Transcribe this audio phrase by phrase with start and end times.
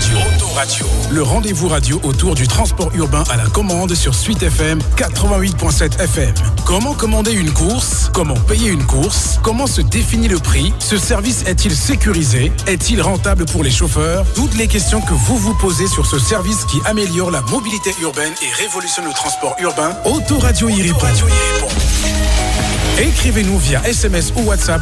[0.00, 0.18] Autoradio.
[0.34, 0.86] Autoradio.
[1.10, 6.32] Le rendez-vous radio autour du transport urbain à la commande sur Suite FM 88.7 FM.
[6.64, 8.08] Comment commander une course?
[8.14, 9.38] Comment payer une course?
[9.42, 10.72] Comment se définit le prix?
[10.78, 12.50] Ce service est-il sécurisé?
[12.66, 14.24] Est-il rentable pour les chauffeurs?
[14.34, 18.32] Toutes les questions que vous vous posez sur ce service qui améliore la mobilité urbaine
[18.42, 21.06] et révolutionne le transport urbain, Autoradio y répond.
[22.98, 24.80] Écrivez-nous via SMS ou WhatsApp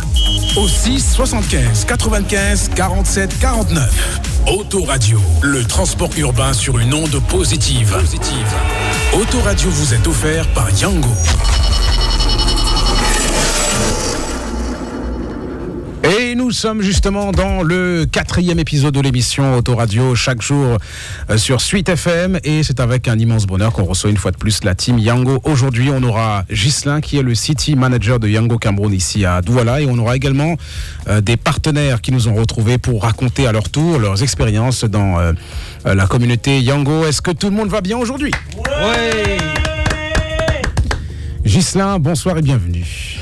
[0.57, 4.21] au 6 75 95 47 49.
[4.51, 7.93] Autoradio, le transport urbain sur une onde positive.
[7.93, 8.47] positive.
[9.13, 11.11] Autoradio vous est offert par Yango.
[16.49, 20.79] Nous sommes justement dans le quatrième épisode de l'émission Autoradio chaque jour
[21.29, 24.39] euh, sur Suite FM et c'est avec un immense bonheur qu'on reçoit une fois de
[24.39, 25.41] plus la team Yango.
[25.45, 29.83] Aujourd'hui, on aura Gislin qui est le City Manager de Yango Cameroun ici à Douala
[29.83, 30.57] et on aura également
[31.09, 35.19] euh, des partenaires qui nous ont retrouvés pour raconter à leur tour leurs expériences dans
[35.19, 35.35] euh,
[35.85, 37.05] la communauté Yango.
[37.05, 38.31] Est-ce que tout le monde va bien aujourd'hui?
[38.57, 39.37] Oui
[41.45, 43.18] Gislin, bonsoir et bienvenue.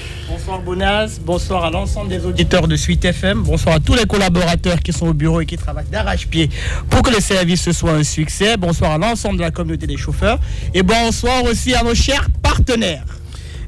[0.47, 4.79] Bonsoir Bounaz, bonsoir à l'ensemble des auditeurs de Suite FM, bonsoir à tous les collaborateurs
[4.79, 6.51] qui sont au bureau et qui travaillent d'arrache-pied
[6.89, 10.39] pour que le service soit un succès, bonsoir à l'ensemble de la communauté des chauffeurs
[10.73, 13.03] et bonsoir aussi à nos chers partenaires.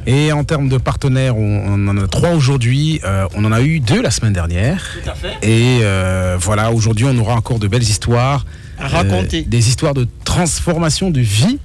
[0.07, 3.01] Et en termes de partenaires, on, en a trois aujourd'hui.
[3.03, 4.97] Euh, on en a eu deux la semaine dernière.
[5.03, 5.35] Tout à fait.
[5.43, 8.47] Et euh, voilà, aujourd'hui, on aura encore de belles histoires.
[8.79, 9.41] À raconter.
[9.41, 11.59] Euh, des histoires de transformation de vie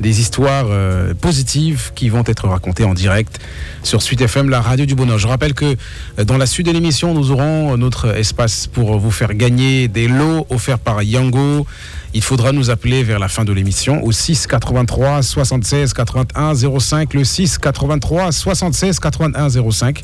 [0.00, 3.38] des histoires euh, positives qui vont être racontées en direct
[3.82, 5.18] sur Suite FM, la radio du bonheur.
[5.18, 5.76] Je rappelle que
[6.18, 10.08] euh, dans la suite de l'émission, nous aurons notre espace pour vous faire gagner des
[10.08, 11.66] lots offerts par Yango.
[12.14, 17.14] Il faudra nous appeler vers la fin de l'émission au 6 83 76 81 05,
[17.14, 20.02] le 6 83 76 81 05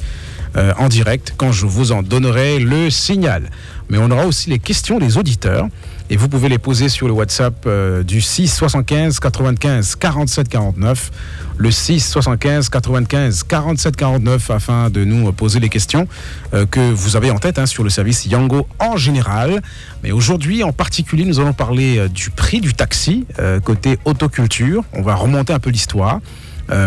[0.76, 3.50] en direct quand je vous en donnerai le signal.
[3.88, 5.68] Mais on aura aussi les questions des auditeurs
[6.10, 11.10] et vous pouvez les poser sur le WhatsApp euh, du 6 75 95 47 49.
[11.56, 16.08] Le 6 75 95 47 49 afin de nous poser les questions
[16.54, 19.62] euh, que vous avez en tête hein, sur le service Yango en général.
[20.02, 23.26] Mais aujourd'hui en particulier, nous allons parler euh, du prix du taxi
[23.64, 24.84] côté autoculture.
[24.92, 26.20] On va remonter un peu l'histoire.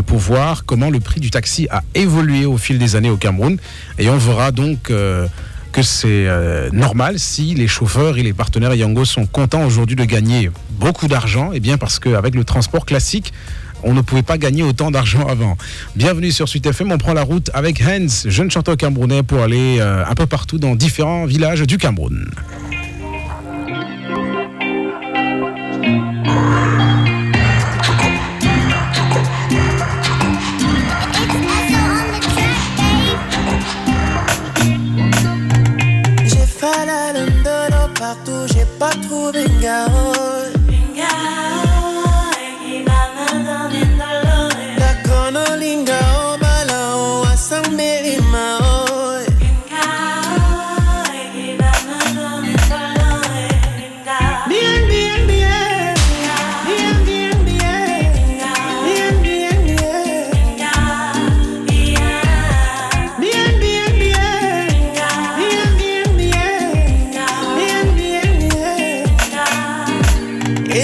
[0.05, 3.57] pour voir comment le prix du taxi a évolué au fil des années au Cameroun.
[3.99, 4.91] Et on verra donc
[5.75, 10.05] que c'est euh, normal si les chauffeurs et les partenaires Yango sont contents aujourd'hui de
[10.05, 10.49] gagner
[10.79, 13.33] beaucoup d'argent, et eh bien parce qu'avec le transport classique,
[13.83, 15.57] on ne pouvait pas gagner autant d'argent avant.
[15.97, 19.79] Bienvenue sur Suite FM, on prend la route avec Hans, jeune chanteur camerounais, pour aller
[19.81, 22.31] euh, un peu partout dans différents villages du Cameroun.
[38.79, 40.44] pas trop bengao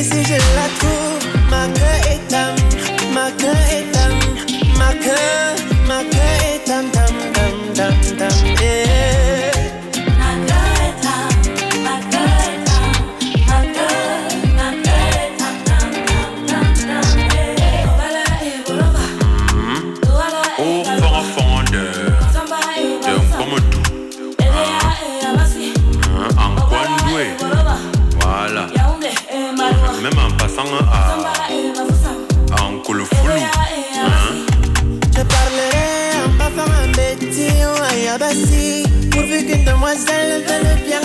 [0.02, 1.91] Et si je la trouve
[40.02, 41.01] Cause I love you.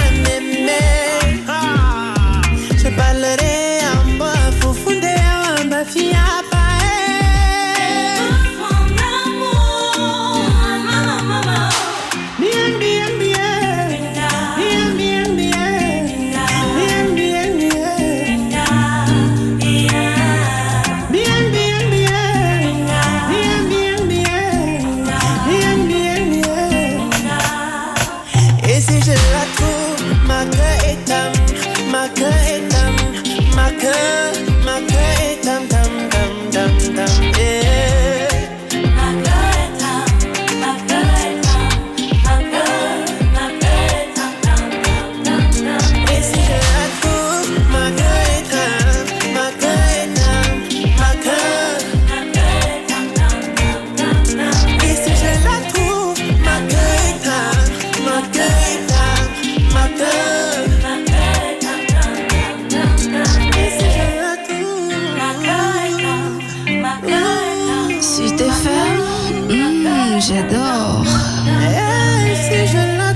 [70.26, 71.05] j'adore.
[71.46, 73.06] Eh, si je la.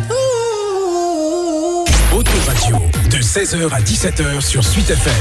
[2.17, 2.77] Autoradio,
[3.11, 5.13] de 16h à 17h sur Suite FM.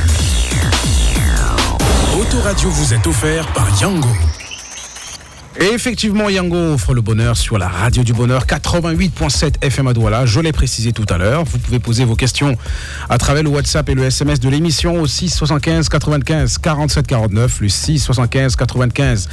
[2.19, 4.07] Autoradio vous est offert par Yango.
[5.61, 10.25] Effectivement, Yango offre le bonheur sur la radio du bonheur 88.7 FM à Douala.
[10.25, 11.43] Je l'ai précisé tout à l'heure.
[11.43, 12.55] Vous pouvez poser vos questions
[13.09, 17.59] à travers le WhatsApp et le SMS de l'émission au 6 75 95 47 49.
[17.59, 19.27] Le 6 75 95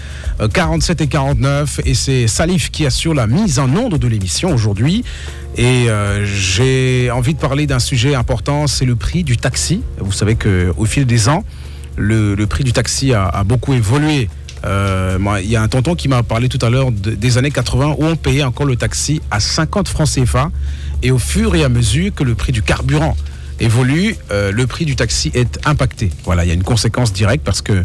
[0.52, 1.80] 47 et 49.
[1.84, 5.04] Et c'est Salif qui assure la mise en onde de l'émission aujourd'hui.
[5.56, 9.82] Et euh, j'ai envie de parler d'un sujet important, c'est le prix du taxi.
[10.00, 11.44] Vous savez qu'au fil des ans,
[11.96, 14.28] le, prix du taxi a beaucoup évolué
[14.66, 17.96] euh, il y a un tonton qui m'a parlé tout à l'heure des années 80
[17.98, 20.50] où on payait encore le taxi à 50 francs CFA
[21.02, 23.16] et au fur et à mesure que le prix du carburant
[23.60, 26.10] évolue, euh, le prix du taxi est impacté.
[26.24, 27.82] Voilà, il y a une conséquence directe parce que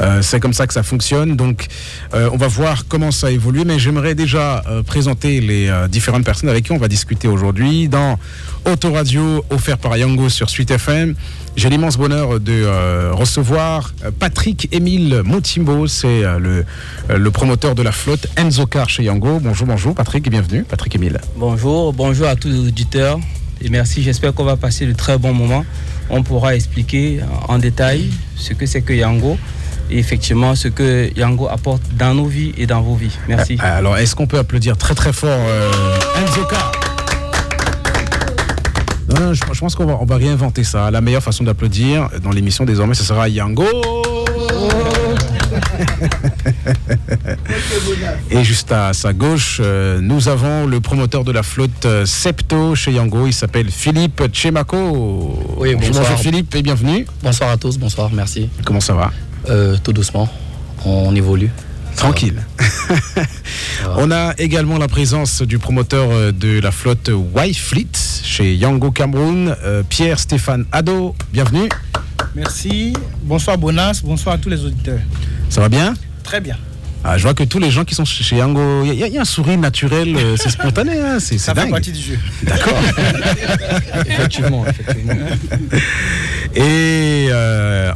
[0.00, 1.36] euh, c'est comme ça que ça fonctionne.
[1.36, 1.66] Donc,
[2.12, 6.72] on va voir comment ça évolue, mais j'aimerais déjà présenter les différentes personnes avec qui
[6.72, 8.18] on va discuter aujourd'hui dans
[8.64, 11.14] Autoradio offert par Yango sur Suite FM.
[11.56, 16.62] J'ai l'immense bonheur de euh, recevoir euh, Patrick Émile Moutimbo, c'est euh,
[17.08, 19.40] le, promoteur de la flotte Enzo Car chez Yango.
[19.40, 20.64] Bonjour, bonjour Patrick et bienvenue.
[20.64, 21.20] Patrick Émile.
[21.36, 23.18] Bonjour, bonjour à tous les auditeurs
[23.62, 24.02] et merci.
[24.02, 25.64] J'espère qu'on va passer de très bons moments.
[26.10, 29.36] On pourra expliquer en détail ce que c'est que Yango
[29.90, 33.16] et effectivement ce que Yango apporte dans nos vies et dans vos vies.
[33.28, 33.58] Merci.
[33.60, 35.40] Alors, est-ce qu'on peut applaudir très très fort
[36.50, 36.72] Car
[39.08, 40.90] non, je, pense qu'on va, on va réinventer ça.
[40.90, 43.64] La meilleure façon d'applaudir dans l'émission désormais, ce sera Yango.
[48.30, 52.74] Et juste à sa gauche, euh, nous avons le promoteur de la flotte euh, Septo
[52.74, 53.26] chez Yango.
[53.26, 55.56] Il s'appelle Philippe Chemako.
[55.56, 56.04] Oui, bonsoir.
[56.04, 57.06] Bonjour Philippe et bienvenue.
[57.22, 58.48] Bonsoir à tous, bonsoir, merci.
[58.64, 59.12] Comment ça va?
[59.48, 60.28] Euh, Tout doucement,
[60.84, 61.50] on évolue.
[61.96, 62.42] Tranquille.
[63.96, 67.88] On a également la présence du promoteur de la flotte Y-Fleet
[68.22, 71.16] chez Yango Cameroun, euh, Pierre Stéphane Ado.
[71.32, 71.68] Bienvenue.
[72.36, 72.92] Merci.
[73.22, 75.00] Bonsoir Bonas, bonsoir à tous les auditeurs.
[75.50, 75.94] Ça va bien?
[76.22, 76.56] Très bien.
[77.10, 79.24] Ah, je vois que tous les gens qui sont chez Yango, il y, a un
[79.24, 82.18] sourire naturel, euh, c'est spontané, hein, c'est Ça fait partie du jeu.
[82.42, 82.78] D'accord.
[84.06, 85.14] effectivement, effectivement.
[86.54, 87.30] Et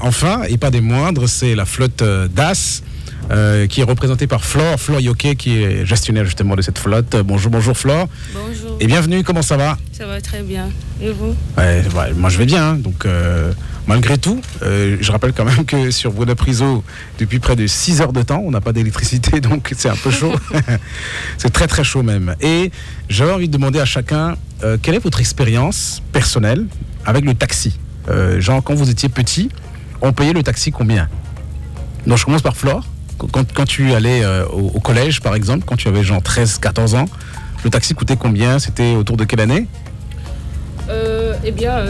[0.00, 2.02] enfin, et pas des moindres, c'est la flotte
[2.34, 2.82] DAS
[3.30, 7.16] euh, qui est représenté par Flore, Flore Yoke, qui est gestionnaire justement de cette flotte.
[7.24, 8.08] Bonjour, bonjour Flore.
[8.34, 8.76] Bonjour.
[8.80, 9.78] Et bienvenue, comment ça va?
[9.92, 10.68] Ça va très bien.
[11.00, 11.34] Et vous?
[12.16, 12.70] Moi je vais bien.
[12.70, 12.74] Hein.
[12.74, 13.52] Donc euh,
[13.86, 16.84] malgré tout, euh, je rappelle quand même que sur Bruno Priso,
[17.18, 20.10] depuis près de 6 heures de temps, on n'a pas d'électricité, donc c'est un peu
[20.10, 20.32] chaud.
[21.38, 22.34] c'est très très chaud même.
[22.40, 22.70] Et
[23.08, 24.36] j'avais envie de demander à chacun,
[24.80, 26.66] quelle est votre expérience personnelle
[27.04, 27.78] avec le taxi
[28.38, 29.48] Genre quand vous étiez petit,
[30.00, 31.08] on payait le taxi combien?
[32.06, 32.86] Donc je commence par Flore
[33.30, 37.06] quand, tu allais euh, au, collège, par exemple, quand tu avais genre 13, 14 ans,
[37.64, 38.58] le taxi coûtait combien?
[38.58, 39.66] C'était autour de quelle année?
[40.88, 41.84] Euh, Eh bien,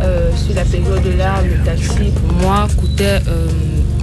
[0.00, 3.20] euh, sur la période-là, le taxi, pour moi, coûtait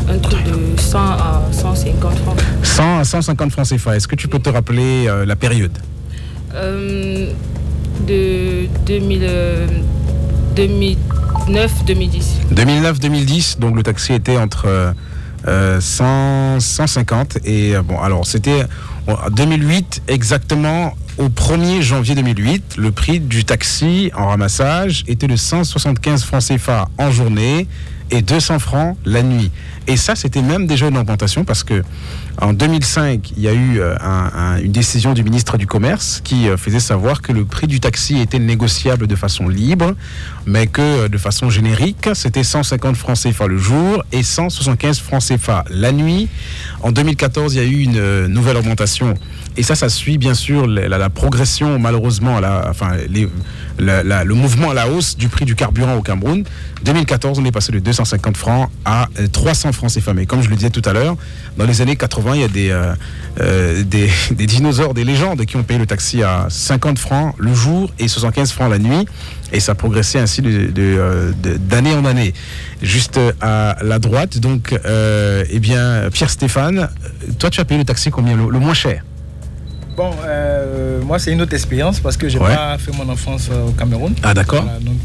[0.09, 2.39] un truc de 100 à 150 francs.
[2.63, 3.95] 100 à 150 francs CFA.
[3.95, 5.77] Est-ce que tu peux te rappeler la période?
[6.53, 7.29] De
[10.55, 10.97] 2009-2010.
[12.53, 14.93] 2009-2010, donc le taxi était entre
[15.79, 17.37] 150.
[17.37, 18.63] Euh, et euh, bon, alors c'était
[19.07, 20.93] en 2008 exactement.
[21.17, 26.89] Au 1er janvier 2008, le prix du taxi en ramassage était de 175 francs CFA
[26.97, 27.67] en journée
[28.11, 29.49] et 200 francs la nuit.
[29.87, 31.83] Et ça, c'était même déjà une augmentation parce que
[32.41, 33.95] en 2005, il y a eu euh,
[34.61, 38.19] une décision du ministre du Commerce qui euh, faisait savoir que le prix du taxi
[38.19, 39.95] était négociable de façon libre,
[40.45, 45.23] mais que euh, de façon générique, c'était 150 francs CFA le jour et 175 francs
[45.23, 46.27] CFA la nuit.
[46.81, 49.13] En 2014, il y a eu une nouvelle augmentation.
[49.57, 52.91] Et ça, ça suit bien sûr la, progression, malheureusement, la, enfin,
[53.79, 56.43] le mouvement à la hausse du prix du carburant au Cameroun.
[56.83, 60.13] 2014, on est passé de 250 francs à 300 francs CFA.
[60.13, 61.15] Mais comme je le disais tout à l'heure,
[61.57, 62.93] dans les années 80, il y a des, euh,
[63.39, 63.83] euh,
[64.31, 68.07] des, dinosaures, des légendes qui ont payé le taxi à 50 francs le jour et
[68.07, 69.05] 75 francs la nuit.
[69.53, 72.33] Et ça progressait ainsi euh, d'année en année.
[72.81, 76.89] Juste à la droite, donc, eh bien, Pierre Stéphane,
[77.39, 78.35] toi, tu as payé le taxi combien?
[78.35, 79.03] Le, moins cher?
[79.95, 80.11] Bon,
[81.05, 84.13] moi, c'est une autre expérience parce que j'ai n'ai pas fait mon enfance au Cameroun.
[84.23, 84.65] Ah, d'accord.
[84.81, 84.99] donc,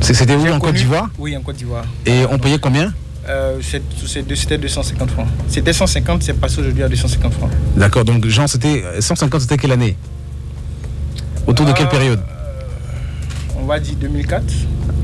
[0.00, 1.84] c'était où en Côte d'Ivoire Oui, en Côte d'Ivoire.
[2.06, 2.92] Et on payait combien
[3.28, 3.60] euh,
[4.06, 5.26] c'était 250 francs.
[5.48, 7.50] C'était 150, c'est passé aujourd'hui à 250 francs.
[7.76, 9.96] D'accord, donc Jean, c'était 150, c'était quelle année?
[11.46, 12.20] Autour de quelle euh, période?
[13.60, 14.44] On va dire 2004.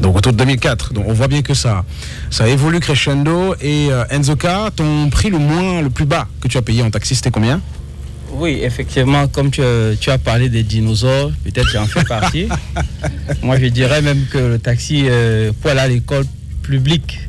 [0.00, 0.92] Donc autour de 2004.
[0.92, 1.84] Donc on voit bien que ça,
[2.30, 3.54] ça évolue crescendo.
[3.60, 6.90] Et euh, Enzoka, ton prix le moins, le plus bas que tu as payé en
[6.90, 7.60] taxi, c'était combien?
[8.36, 12.48] Oui, effectivement, comme tu, as parlé des dinosaures, peut-être j'en fais partie.
[13.42, 16.24] Moi, je dirais même que le taxi, euh, pour aller à l'école
[16.62, 17.20] publique,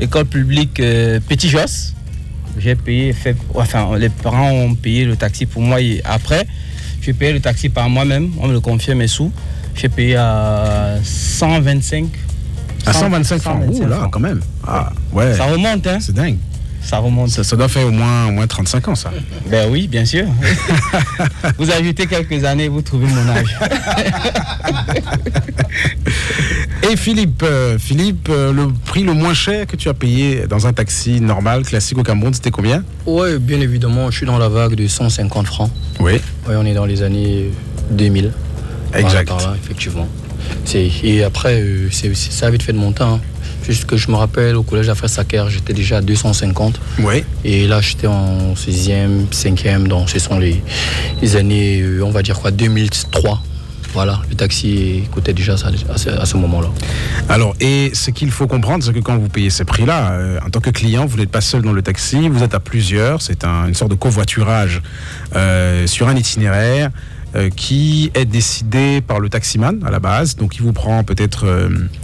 [0.00, 1.92] école publique euh, Petit Joss,
[2.58, 6.46] j'ai payé, fait, enfin, les parents ont payé le taxi pour moi et après,
[7.00, 9.32] j'ai payé le taxi par moi-même, on me le confie mes sous.
[9.74, 12.06] J'ai payé à 125.
[12.84, 14.40] À 125 francs, Ouh, là, quand même.
[14.66, 15.36] Ah, ouais.
[15.36, 15.98] Ça remonte, hein.
[16.00, 16.38] C'est dingue.
[16.82, 17.30] Ça remonte.
[17.30, 19.12] Ça, doit faire au moins, au moins 35 ans, ça.
[19.48, 20.24] Ben oui, bien sûr.
[21.58, 23.56] vous ajoutez quelques années, vous trouvez mon âge.
[26.90, 30.66] Et Philippe, euh, Philippe, euh, le prix le moins cher que tu as payé dans
[30.66, 32.82] un taxi normal, classique au Cameroun, c'était combien?
[33.06, 35.70] Oui, bien évidemment, je suis dans la vague de 150 francs.
[36.00, 36.20] Oui.
[36.48, 37.50] Oui, on est dans les années
[37.92, 38.32] 2000.
[38.94, 39.32] Exact.
[39.62, 40.08] effectivement.
[40.74, 43.14] Et après, euh, ça a vite fait de mon temps.
[43.14, 43.20] Hein.
[43.64, 46.80] Juste que je me rappelle, au collège d'affaires Saker, j'étais déjà à 250.
[46.98, 47.24] Oui.
[47.44, 50.62] Et là, j'étais en 6e, 5e, donc ce sont les,
[51.20, 53.40] les années, on va dire quoi, 2003.
[53.92, 56.68] Voilà, le taxi coûtait déjà ça à ce, moment-là.
[57.28, 60.48] Alors, et ce qu'il faut comprendre, c'est que quand vous payez ces prix-là, euh, en
[60.48, 63.20] tant que client, vous n'êtes pas seul dans le taxi, vous êtes à plusieurs.
[63.20, 64.80] C'est une sorte de covoiturage
[65.36, 66.90] euh, sur un itinéraire.
[67.34, 70.36] Euh, qui est décidé par le taximan à la base.
[70.36, 71.46] Donc il vous prend peut-être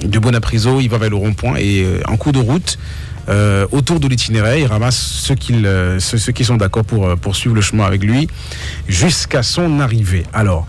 [0.03, 2.79] de Bonapriso, il va vers le rond-point et en coup de route,
[3.73, 8.27] autour de l'itinéraire, il ramasse ceux, qui sont d'accord pour poursuivre le chemin avec lui
[8.89, 10.23] jusqu'à son arrivée.
[10.33, 10.67] Alors,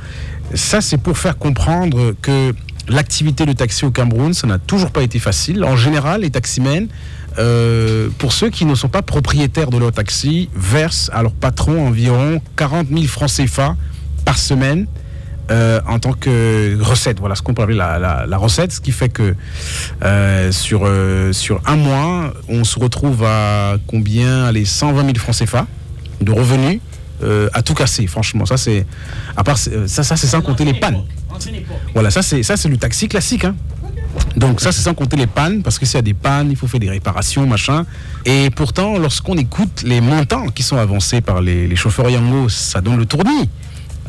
[0.54, 2.54] ça, c'est pour faire comprendre que
[2.90, 5.64] l'activité de taxi au Cameroun, ça n'a toujours pas été facile.
[5.64, 6.88] En général, les taximens,
[7.38, 11.88] euh, pour ceux qui ne sont pas propriétaires de leur taxi, versent à leur patron
[11.88, 13.76] environ 40 000 francs CFA
[14.26, 14.88] par semaine.
[15.52, 19.10] Euh, en tant que recette, voilà ce qu'on peut appeler la, recette, ce qui fait
[19.10, 19.34] que
[20.04, 20.88] euh, sur,
[21.32, 24.52] sur un mois, on se retrouve à combien?
[24.52, 25.66] Les 120 000 francs CFA
[26.22, 26.82] de revenus
[27.22, 28.46] euh, à tout casser, franchement.
[28.46, 28.86] Ça, c'est.
[29.88, 31.04] Ça, ça sans compter les pannes.
[31.94, 33.46] Voilà, ça, c'est, ça, le taxi classique.
[33.46, 33.56] Hein.
[34.36, 36.56] Donc ça, c'est sans compter les pannes, parce que s'il y a des pannes, il
[36.56, 37.86] faut faire des réparations, machin.
[38.26, 42.98] Et pourtant, lorsqu'on écoute les montants qui sont avancés par les, chauffeurs Yango, ça donne
[42.98, 43.50] le tournis.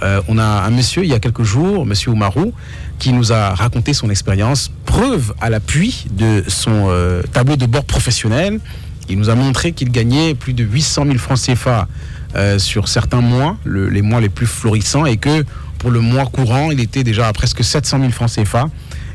[0.03, 2.53] Euh, on a un monsieur, il y a quelques jours, monsieur Oumarou,
[2.99, 7.85] qui nous a raconté son expérience, preuve à l'appui de son euh, tableau de bord
[7.85, 8.61] professionnel.
[9.09, 11.89] Il nous a montré qu'il gagnait plus de 800 000 francs CFA
[12.37, 15.45] euh, sur certains mois, les mois les plus florissants, et que
[15.79, 18.69] pour le mois courant, il était déjà à presque 700 000 francs CFA.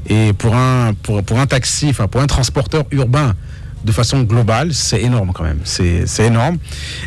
[0.08, 3.34] Et pour un, pour, un taxi, enfin pour un transporteur urbain,
[3.86, 5.60] de façon globale, c'est énorme quand même.
[5.64, 6.58] C'est énorme.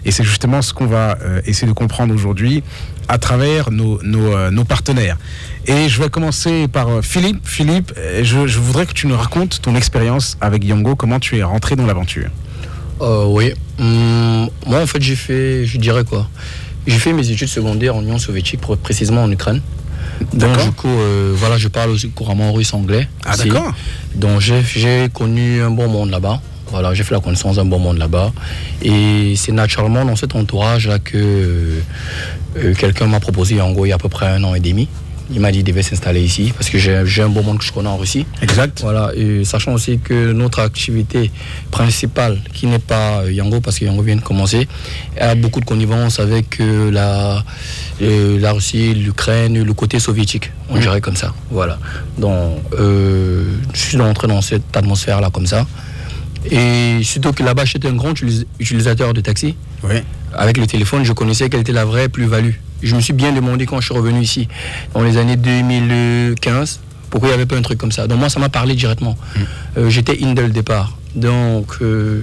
[0.04, 2.62] Et c'est justement ce qu'on va essayer de comprendre aujourd'hui
[3.08, 5.16] à travers nos, nos, euh, nos, partenaires.
[5.66, 7.40] Et je vais commencer par Philippe.
[7.44, 11.42] Philippe, je, je, voudrais que tu nous racontes ton expérience avec Yango, comment tu es
[11.42, 12.30] rentré dans l'aventure?
[13.00, 13.52] Euh, oui.
[13.78, 16.28] Hum, moi, en fait, j'ai fait, je dirais quoi?
[16.86, 19.60] J'ai fait mes études secondaires en Union soviétique, précisément en Ukraine.
[20.32, 23.08] Donc, du coup, euh, voilà, je parle aussi couramment russe anglais.
[23.24, 23.72] Ah, d'accord.
[24.14, 26.40] Donc, j'ai connu un bon monde là-bas.
[26.70, 28.32] Voilà, j'ai fait la connaissance d'un bon monde là-bas.
[28.82, 31.80] Et c'est naturellement dans cet entourage-là que
[32.56, 34.60] euh, quelqu'un m'a proposé en gros il y a à peu près un an et
[34.60, 34.88] demi.
[35.30, 37.72] Il m'a dit qu'il devait s'installer ici parce que j'ai un bon monde que je
[37.72, 38.24] connais en Russie.
[38.40, 38.80] Exact.
[38.80, 41.30] Voilà, et sachant aussi que notre activité
[41.70, 44.66] principale, qui n'est pas euh, Yango, parce que Yango vient de commencer,
[45.20, 47.44] a beaucoup de connivence avec euh, la,
[48.00, 50.50] euh, la Russie, l'Ukraine, le côté soviétique.
[50.70, 50.80] On mm.
[50.80, 51.34] dirait comme ça.
[51.50, 51.78] Voilà.
[52.16, 53.44] Donc, je
[53.74, 55.66] suis entré dans cette atmosphère-là comme ça.
[56.50, 58.14] Et surtout que là-bas, j'étais un grand
[58.58, 59.56] utilisateur de taxi.
[59.82, 59.96] Oui.
[60.34, 63.66] Avec le téléphone, je connaissais quelle était la vraie plus-value je me suis bien demandé
[63.66, 64.48] quand je suis revenu ici,
[64.94, 66.80] dans les années 2015,
[67.10, 68.06] pourquoi il n'y avait pas un truc comme ça.
[68.06, 69.16] Donc moi, ça m'a parlé directement.
[69.16, 69.40] Mm.
[69.78, 70.96] Euh, j'étais in dès le départ.
[71.14, 72.22] Donc euh,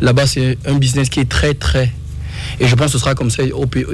[0.00, 1.92] là-bas, c'est un business qui est très, très
[2.60, 3.42] et je pense que ce sera comme ça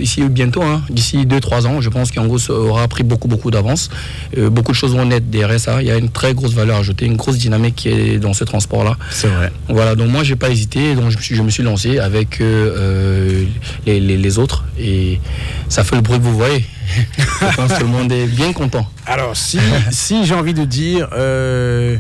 [0.01, 0.83] ici bientôt, hein.
[0.91, 1.81] d'ici 2-3 ans.
[1.81, 3.91] Je pense qu'en gros, ça aura pris beaucoup, beaucoup d'avance.
[4.37, 5.83] Euh, beaucoup de choses vont naître derrière ça.
[5.83, 8.45] Il y a une très grosse valeur ajoutée, une grosse dynamique qui est dans ce
[8.45, 8.97] transport-là.
[9.11, 9.53] C'est vrai.
[9.69, 10.95] Voilà, donc moi, j'ai pas hésité.
[10.95, 13.45] Donc je me suis, je me suis lancé avec euh,
[13.87, 14.65] les, les, autres.
[14.79, 15.21] Et
[15.69, 16.65] ça fait le bruit que vous voyez.
[17.19, 18.89] je pense que le monde est bien content.
[19.07, 19.59] Alors, si,
[19.91, 21.09] si j'ai envie de dire.
[21.13, 21.97] Euh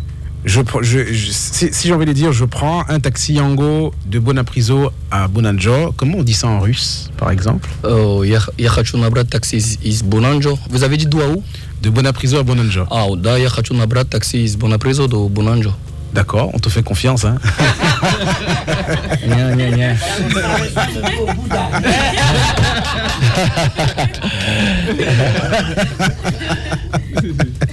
[0.46, 5.92] si, j'ai envie de dire, je prends un taxi Yango de Bonapriso à Bonanjo.
[5.96, 7.68] Comment on dit ça en russe, par exemple?
[7.82, 8.22] Oh,
[9.30, 10.58] taxi is Bonanjo.
[10.68, 11.42] Vous avez dit d'où où
[11.82, 12.84] De Bonapriso à Bonanjo.
[12.90, 15.70] Ah, da Yachachunabra taxi is Bonapriso de Bonanjo.
[16.12, 17.24] D'accord, on te fait confiance.
[17.24, 17.38] Hein
[19.26, 19.94] nya, nya, nya.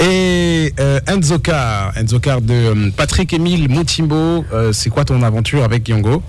[0.00, 5.88] Et euh, Enzokar, Enzokar de euh, Patrick Émile Moutimbo, euh, c'est quoi ton aventure avec
[5.88, 6.22] Yongo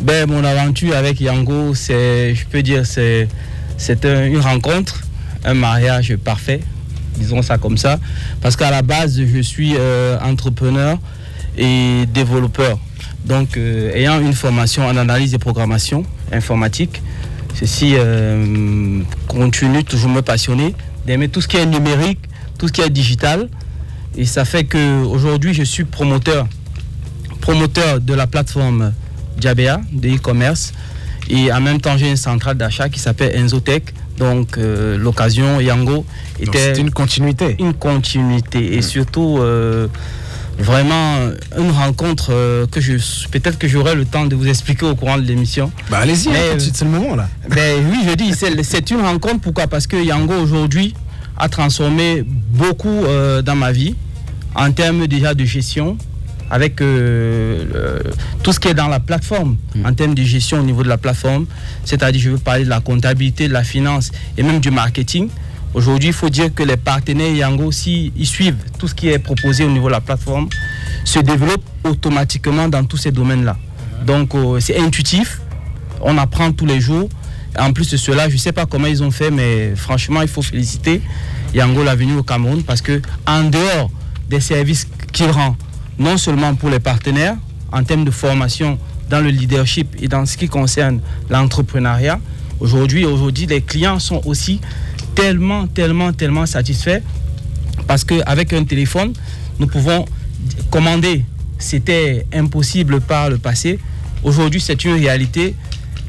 [0.00, 3.28] ben, Mon aventure avec Yango, c'est, je peux dire, c'est,
[3.76, 5.00] c'est une rencontre,
[5.44, 6.60] un mariage parfait,
[7.16, 7.98] disons ça comme ça.
[8.40, 10.98] Parce qu'à la base, je suis euh, entrepreneur
[11.56, 12.78] et développeur.
[13.24, 17.02] Donc, ayant une formation en analyse et programmation informatique,
[17.54, 17.96] ceci
[19.28, 20.74] continue toujours me passionner,
[21.06, 22.18] d'aimer tout ce qui est numérique,
[22.60, 23.48] tout ce qui est digital.
[24.16, 26.46] Et ça fait qu'aujourd'hui, je suis promoteur,
[27.40, 28.92] promoteur de la plateforme
[29.38, 30.74] Diabea de e-commerce.
[31.30, 33.94] Et en même temps, j'ai une centrale d'achat qui s'appelle Enzotech.
[34.18, 36.04] Donc, euh, l'occasion, Yango
[36.38, 36.78] était.
[36.78, 37.56] une continuité.
[37.58, 38.74] Une continuité.
[38.74, 38.82] Et mm.
[38.82, 39.86] surtout, euh,
[40.58, 42.96] vraiment, une rencontre euh, que je.
[43.30, 45.72] Peut-être que j'aurai le temps de vous expliquer au courant de l'émission.
[45.90, 47.28] Bah, allez-y, hein, c'est le moment là.
[47.48, 49.40] Ben, oui, je dis, c'est une rencontre.
[49.40, 49.66] Pourquoi?
[49.66, 50.94] Parce que Yango, aujourd'hui,
[51.40, 53.02] a transformé beaucoup
[53.44, 53.94] dans ma vie
[54.54, 55.96] en termes déjà de gestion,
[56.50, 58.00] avec euh,
[58.42, 59.86] tout ce qui est dans la plateforme mm.
[59.86, 61.46] en termes de gestion au niveau de la plateforme.
[61.84, 65.28] C'est-à-dire, je veux parler de la comptabilité, de la finance et même du marketing.
[65.72, 69.20] Aujourd'hui, il faut dire que les partenaires Yango, s'ils ils suivent tout ce qui est
[69.20, 70.48] proposé au niveau de la plateforme,
[71.04, 73.56] se développent automatiquement dans tous ces domaines-là.
[74.04, 75.40] Donc, euh, c'est intuitif.
[76.00, 77.08] On apprend tous les jours.
[77.58, 80.28] En plus de cela, je ne sais pas comment ils ont fait, mais franchement, il
[80.28, 81.02] faut féliciter
[81.54, 83.90] Yango l'avenue au Cameroun parce que en dehors
[84.28, 85.56] des services qu'il rend,
[85.98, 87.36] non seulement pour les partenaires
[87.72, 88.78] en termes de formation
[89.08, 92.20] dans le leadership et dans ce qui concerne l'entrepreneuriat.
[92.60, 94.60] Aujourd'hui, aujourd'hui, les clients sont aussi
[95.14, 97.02] tellement, tellement, tellement satisfaits
[97.86, 99.12] parce qu'avec un téléphone,
[99.58, 100.04] nous pouvons
[100.70, 101.24] commander.
[101.58, 103.78] C'était impossible par le passé.
[104.22, 105.54] Aujourd'hui, c'est une réalité.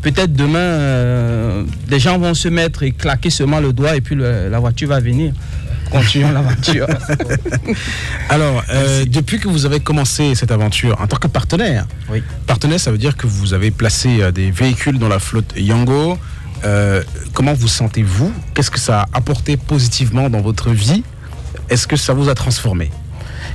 [0.02, 4.16] Peut-être demain, euh, les gens vont se mettre et claquer seulement le doigt et puis
[4.16, 5.34] la voiture va venir
[5.92, 6.88] continuons l'aventure.
[8.30, 12.24] Alors, euh, depuis que vous avez commencé cette aventure en tant que partenaire, oui.
[12.48, 16.18] partenaire, ça veut dire que vous avez placé euh, des véhicules dans la flotte Yango.
[16.64, 18.32] Euh, comment vous sentez-vous?
[18.54, 21.04] Qu'est-ce que ça a apporté positivement dans votre vie?
[21.70, 22.90] Est-ce que ça vous a transformé?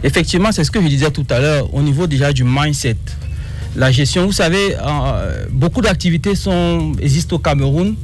[0.04, 2.96] Effectivement, c'est ce que je disais tout à l'heure au niveau déjà du mindset.
[3.76, 4.74] La gestion, vous savez,
[5.52, 6.32] beaucoup d'activités
[7.00, 7.94] existent au Cameroun,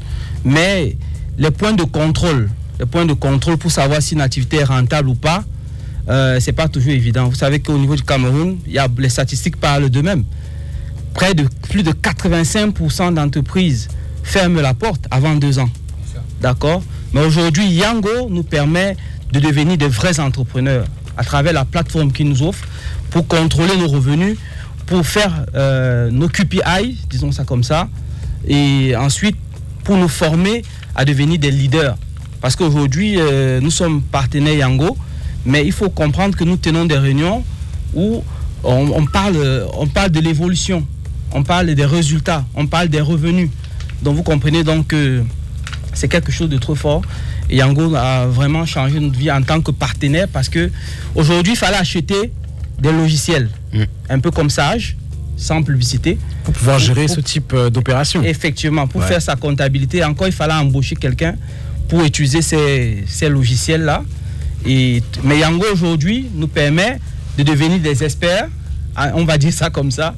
[0.44, 0.96] mais
[1.38, 5.08] les points de contrôle, le point de contrôle pour savoir si une activité est rentable
[5.08, 5.44] ou pas,
[6.08, 7.28] euh, ce n'est pas toujours évident.
[7.28, 10.24] Vous savez qu'au niveau du Cameroun, y a, les statistiques parlent d'eux-mêmes.
[11.14, 13.88] Près de plus de 85% d'entreprises
[14.22, 15.70] ferment la porte avant deux ans.
[16.40, 16.82] D'accord?
[17.12, 18.96] Mais aujourd'hui, Yango nous permet
[19.32, 22.66] de devenir de vrais entrepreneurs à travers la plateforme qu'il nous offre
[23.10, 24.36] pour contrôler nos revenus,
[24.86, 27.88] pour faire euh, nos QPI, disons ça comme ça,
[28.46, 29.36] et ensuite
[29.84, 30.62] pour nous former
[30.94, 31.96] à devenir des leaders.
[32.40, 34.96] Parce qu'aujourd'hui, euh, nous sommes partenaires Yango,
[35.44, 37.44] mais il faut comprendre que nous tenons des réunions
[37.94, 38.22] où
[38.64, 40.86] on, parle, on parle de l'évolution,
[41.32, 43.50] on parle des résultats, on parle des revenus.
[44.02, 45.22] Donc vous comprenez donc que
[45.94, 47.02] c'est quelque chose de trop fort.
[47.50, 50.70] Yango a vraiment changé notre vie en tant que partenaire parce que
[51.14, 52.32] aujourd'hui, il fallait acheter
[52.78, 53.82] des logiciels, mm.
[54.10, 54.96] un peu comme Sage,
[55.36, 56.18] sans publicité.
[56.44, 58.22] Pour pouvoir gérer ce type euh, d'opération.
[58.22, 61.34] Effectivement, pour faire sa comptabilité, encore il fallait embaucher quelqu'un
[61.88, 64.04] pour utiliser ces, logiciels-là.
[64.64, 66.98] Et, mais Yango aujourd'hui nous permet
[67.36, 68.48] de devenir des experts,
[69.14, 70.14] on va dire ça comme ça,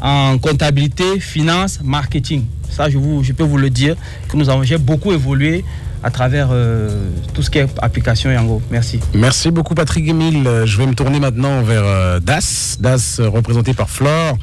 [0.00, 2.44] en comptabilité, finance, marketing.
[2.70, 3.96] Ça, je, vous, je peux vous le dire,
[4.28, 5.64] que nous avons, j'ai beaucoup évolué
[6.02, 6.88] à travers euh,
[7.34, 8.60] tout ce qui est application Yango.
[8.70, 9.00] Merci.
[9.14, 10.48] Merci beaucoup Patrick Emile.
[10.64, 14.36] Je vais me tourner maintenant vers euh, DAS, DAS représenté par Flore.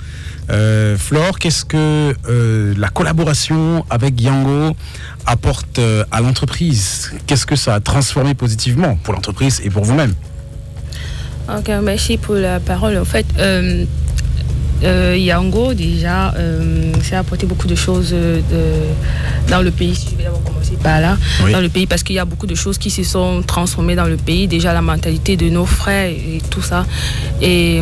[0.50, 4.76] Euh, Flore, qu'est-ce que euh, la collaboration avec Yango
[5.26, 7.12] apporte euh, à l'entreprise?
[7.28, 10.13] Qu'est-ce que ça a transformé positivement pour l'entreprise et pour vous-même?
[11.56, 12.98] Ok, merci pour la parole.
[12.98, 13.26] En fait,
[14.82, 16.34] Yango, déjà,
[17.04, 18.15] ça a apporté beaucoup de choses
[19.50, 20.08] dans le pays.
[20.12, 21.18] Je vais d'abord commencer par là.
[21.52, 24.08] Dans le pays, parce qu'il y a beaucoup de choses qui se sont transformées dans
[24.08, 24.48] le pays.
[24.48, 26.86] Déjà, la mentalité de nos frères et tout ça.
[27.42, 27.82] Et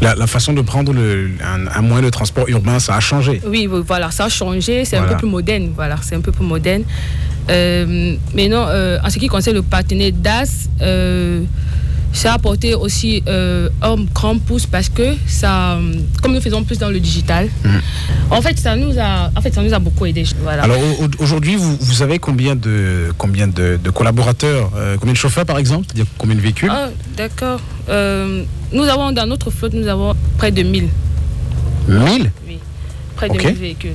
[0.00, 3.40] la, façon de prendre le, un, moyen de transport urbain, ça a changé.
[3.46, 4.84] Oui, voilà, ça a changé.
[4.84, 5.72] C'est un peu plus moderne.
[5.74, 6.84] Voilà, c'est un peu plus moderne.
[7.50, 11.42] Euh, mais non, euh, en ce qui concerne le partenaire DAS, euh,
[12.12, 15.78] ça a apporté aussi un grand pouce parce que ça,
[16.22, 17.68] comme nous faisons plus dans le digital, mm.
[18.30, 20.24] en fait, ça nous a, en fait, ça nous a beaucoup aidé.
[20.42, 20.64] Voilà.
[20.64, 20.78] Alors
[21.18, 25.86] aujourd'hui, vous, vous, avez combien de, combien de, collaborateurs, combien de chauffeurs par exemple,
[26.18, 26.70] combien de véhicules?
[26.72, 27.60] Ah, D'accord.
[28.72, 30.88] Nous avons dans notre flotte, nous avons près de 1000.
[31.88, 32.58] 1000 Oui,
[33.16, 33.94] près de 1000 véhicules.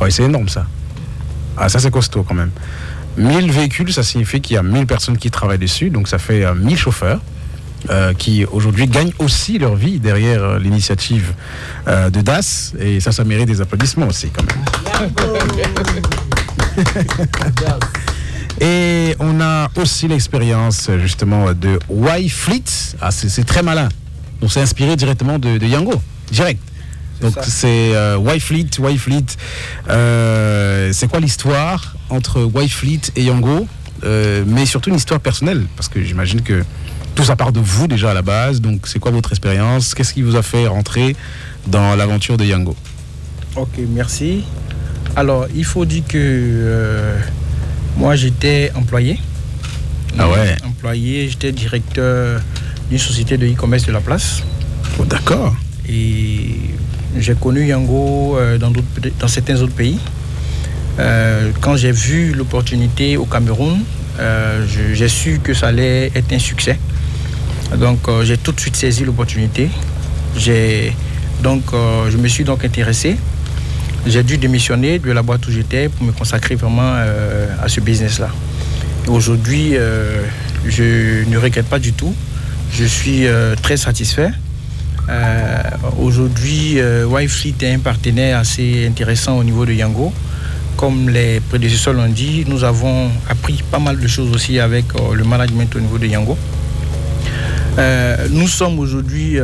[0.00, 0.66] Oui, c'est énorme ça.
[1.56, 2.50] Ah, ça c'est costaud quand même.
[3.16, 6.44] 1000 véhicules, ça signifie qu'il y a 1000 personnes qui travaillent dessus, donc ça fait
[6.54, 7.20] 1000 euh, chauffeurs.
[7.90, 11.32] Euh, qui aujourd'hui gagnent aussi leur vie derrière euh, l'initiative
[11.86, 12.74] de DAS.
[12.78, 15.10] Et ça, ça mérite des applaudissements aussi quand même.
[18.60, 22.64] Et on a aussi l'expérience justement de Y Fleet.
[23.00, 23.88] Ah, c'est très malin.
[24.40, 26.60] Donc c'est inspiré directement de, Yango, direct.
[27.20, 29.24] Donc c'est euh, Y Fleet, Y Fleet.
[29.88, 33.66] Euh, c'est quoi l'histoire entre Y Fleet et Yango?
[34.04, 36.64] Euh, Mais surtout une histoire personnelle, parce que j'imagine que
[37.18, 38.60] tout ça part de vous déjà à la base.
[38.60, 39.92] Donc c'est quoi votre expérience?
[39.92, 41.16] Qu'est-ce qui vous a fait rentrer
[41.66, 42.76] dans l'aventure de Yango?
[43.56, 44.44] Ok, merci.
[45.16, 47.16] Alors il faut dire que
[47.96, 49.18] moi, j'étais employé.
[50.16, 50.54] Ah ouais?
[50.64, 52.40] Employé, j'étais directeur
[52.88, 54.44] d'une société de e-commerce de la place.
[55.00, 55.56] Oh, D'accord.
[55.88, 56.54] Et
[57.18, 58.70] j'ai connu Yango euh, dans,
[59.18, 59.98] dans certains autres pays.
[61.00, 63.80] Euh, quand j'ai vu l'opportunité au Cameroun,
[64.20, 66.78] euh, j'ai su que ça allait être un succès.
[67.76, 69.68] Donc j'ai tout de suite saisi l'opportunité.
[71.42, 73.16] donc je me suis donc intéressé
[74.06, 77.80] j'ai dû démissionner de la boîte où j'étais pour me consacrer vraiment euh, à ce
[77.80, 78.30] business-là.
[79.06, 80.22] Aujourd'hui, euh,
[80.66, 82.14] je ne regrette pas du tout.
[82.72, 84.30] Je suis euh, très satisfait.
[85.98, 90.12] Aujourd'hui, Wi-Fi est un partenaire assez intéressant au niveau de Yango.
[90.76, 95.24] Comme les prédécesseurs l'ont dit, nous avons appris pas mal de choses aussi avec le
[95.24, 96.36] management au niveau de Yango.
[98.30, 99.38] Nous sommes aujourd'hui,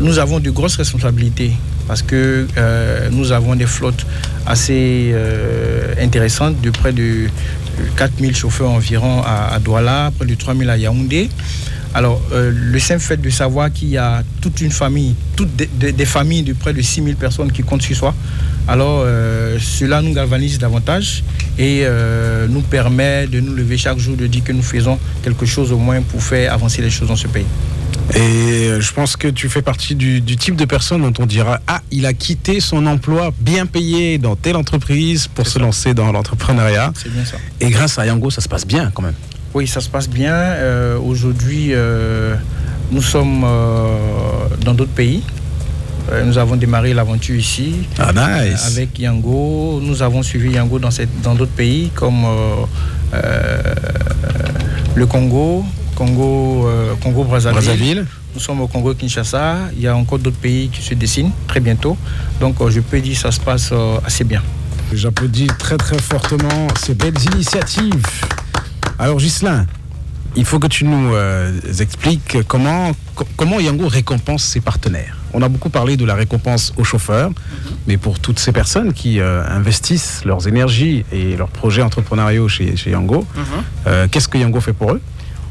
[0.00, 1.52] nous avons de grosses responsabilités
[1.88, 4.06] parce que euh, nous avons des flottes
[4.46, 7.28] assez euh, intéressantes de près de
[7.96, 11.30] 4000 chauffeurs environ à, Douala, près de 3000 à Yaoundé.
[11.94, 16.04] Alors, euh, le simple fait de savoir qu'il y a toute une famille, toutes des,
[16.04, 18.14] familles de près de 6000 personnes qui comptent sur soi,
[18.68, 19.06] alors
[19.58, 21.24] cela nous galvanise davantage
[21.58, 21.84] et
[22.48, 25.78] nous permet de nous lever chaque jour, de dire que nous faisons quelque chose au
[25.78, 27.46] moins pour faire avancer les choses dans ce pays.
[28.14, 28.18] Et
[28.68, 31.82] euh, je pense que tu fais partie du, type de personne dont on dira Ah,
[31.90, 36.92] il a quitté son emploi bien payé dans telle entreprise pour se lancer dans l'entrepreneuriat.
[36.96, 37.36] C'est bien ça.
[37.60, 39.14] Et grâce à Yango, ça se passe bien quand même.
[39.54, 40.32] Oui, ça se passe bien.
[40.32, 42.34] Euh, aujourd'hui, euh,
[42.90, 43.46] nous sommes
[44.62, 45.22] dans d'autres pays.
[46.24, 47.86] Nous avons démarré l'aventure ici.
[47.98, 48.66] Ah, nice.
[48.66, 49.80] avec Yango.
[49.82, 52.24] Nous avons suivi Yango dans d'autres dans pays comme
[54.98, 58.04] le Congo, Congo, euh, Congo Brazzaville.
[58.34, 59.56] Nous sommes au Congo Kinshasa.
[59.74, 61.96] Il y a encore d'autres pays qui se dessinent très bientôt.
[62.40, 64.42] Donc euh, je peux dire que ça se passe euh, assez bien.
[64.92, 68.06] J'applaudis très très fortement ces belles initiatives.
[68.98, 69.66] Alors Gislain,
[70.34, 71.14] il faut que tu nous
[71.80, 72.92] expliques comment,
[73.36, 75.17] comment Yango récompense ses partenaires.
[75.34, 77.30] On a beaucoup parlé de la récompense aux chauffeurs,
[77.86, 82.90] mais pour toutes ces personnes qui investissent leurs énergies et leurs projets entrepreneuriaux chez, chez
[82.90, 84.08] Yango, mhm.
[84.08, 85.00] qu'est-ce que Yango fait pour eux?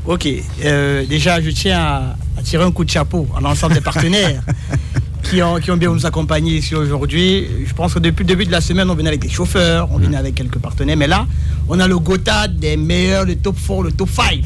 [0.07, 0.25] Ok,
[0.63, 4.41] euh, déjà je tiens à, tirer un coup de chapeau à l'ensemble des partenaires
[5.23, 7.45] qui, ont, qui ont bien nous accompagner ici aujourd'hui.
[7.65, 9.97] Je pense que depuis le début de la semaine, on venait avec des chauffeurs, on
[9.97, 11.27] venait avec quelques partenaires, mais là,
[11.67, 14.43] on a le Gotha des meilleurs, le top 4, le top 5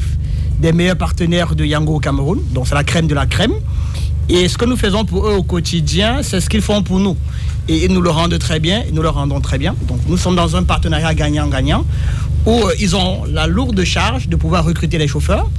[0.58, 2.40] des meilleurs partenaires de Yango au Cameroun.
[2.50, 3.54] Donc c'est la crème de la crème.
[4.34, 7.18] Et ce que nous faisons pour eux au quotidien, c'est ce qu'ils font pour nous.
[7.68, 9.74] Et ils nous le rendent très bien, nous le rendons très bien.
[9.86, 11.84] Donc nous sommes dans un partenariat gagnant-gagnant
[12.46, 15.50] où euh, ils ont la lourde charge de pouvoir recruter les chauffeurs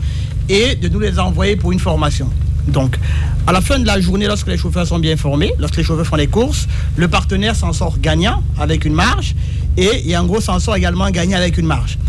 [0.50, 2.28] et de nous les envoyer pour une formation.
[2.68, 2.98] Donc,
[3.46, 6.08] à la fin de la journée, lorsque les chauffeurs sont bien formés, lorsque les chauffeurs
[6.08, 9.36] font les courses, le partenaire s'en sort gagnant avec une marge
[9.78, 12.00] et gros s'en sort également gagnant avec une marge.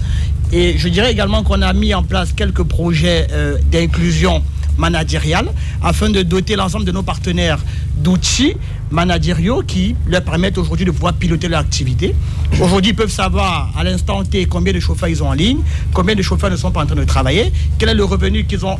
[0.51, 4.43] Et je dirais également qu'on a mis en place quelques projets euh, d'inclusion
[4.79, 5.49] managériale
[5.83, 7.59] afin de doter l'ensemble de nos partenaires
[7.97, 8.55] d'outils
[8.91, 12.15] managériaux qui leur permettent aujourd'hui de pouvoir piloter leur activité.
[12.61, 15.59] Aujourd'hui, ils peuvent savoir à l'instant T combien de chauffeurs ils ont en ligne,
[15.93, 18.65] combien de chauffeurs ne sont pas en train de travailler, quel est le revenu qu'ils
[18.65, 18.79] ont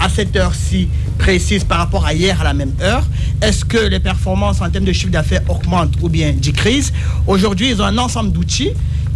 [0.00, 3.04] à cette heure-ci précise par rapport à hier à la même heure
[3.40, 6.92] Est-ce que les performances en termes de chiffre d'affaires augmentent ou bien décrisent?
[7.26, 8.70] Aujourd'hui, ils ont un ensemble d'outils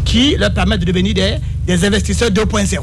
[0.05, 1.37] qui leur permettent de devenir des,
[1.67, 2.79] des investisseurs 2.0.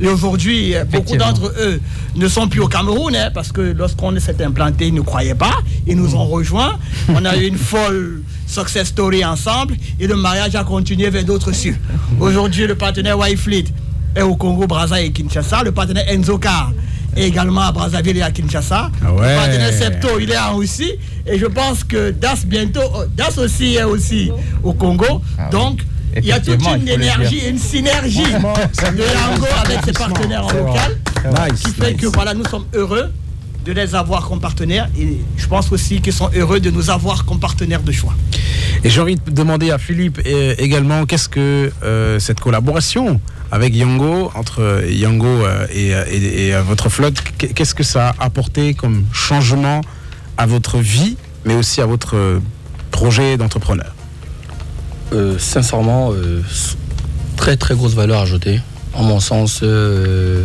[0.00, 1.80] Et aujourd'hui, beaucoup d'entre eux
[2.14, 5.58] ne sont plus au Cameroun, hein, parce que lorsqu'on s'est implanté, ils ne croyaient pas.
[5.86, 6.78] Ils nous ont rejoints.
[7.08, 9.76] On a eu une folle success story ensemble.
[9.98, 11.76] Et le mariage a continué vers d'autres cieux.
[12.20, 13.64] Aujourd'hui, le partenaire Fleet
[14.14, 15.62] est au Congo, Brazza et Kinshasa.
[15.64, 16.72] Le partenaire Enzo Car
[17.16, 18.90] est également à Brazzaville et à Kinshasa.
[19.02, 20.92] Ah le partenaire Septo, il est en Russie.
[21.26, 24.30] Et je pense que Das bientôt, oh, Das aussi est aussi
[24.62, 25.22] au Congo.
[25.38, 25.80] Ah Donc,
[26.22, 30.98] il y a toute une énergie, une synergie de Yango avec ses partenaires en local
[31.54, 33.12] qui fait que voilà, nous sommes heureux
[33.64, 37.24] de les avoir comme partenaires et je pense aussi qu'ils sont heureux de nous avoir
[37.24, 38.14] comme partenaires de choix.
[38.84, 40.20] Et j'ai envie de demander à Philippe
[40.58, 41.70] également, qu'est-ce que
[42.18, 48.74] cette collaboration avec Yango, entre Yango et, et votre flotte, qu'est-ce que ça a apporté
[48.74, 49.80] comme changement
[50.36, 52.40] à votre vie, mais aussi à votre
[52.90, 53.92] projet d'entrepreneur?
[55.12, 56.42] Euh, sincèrement, euh,
[57.36, 58.60] très très grosse valeur ajoutée.
[58.94, 60.44] En mon sens, euh,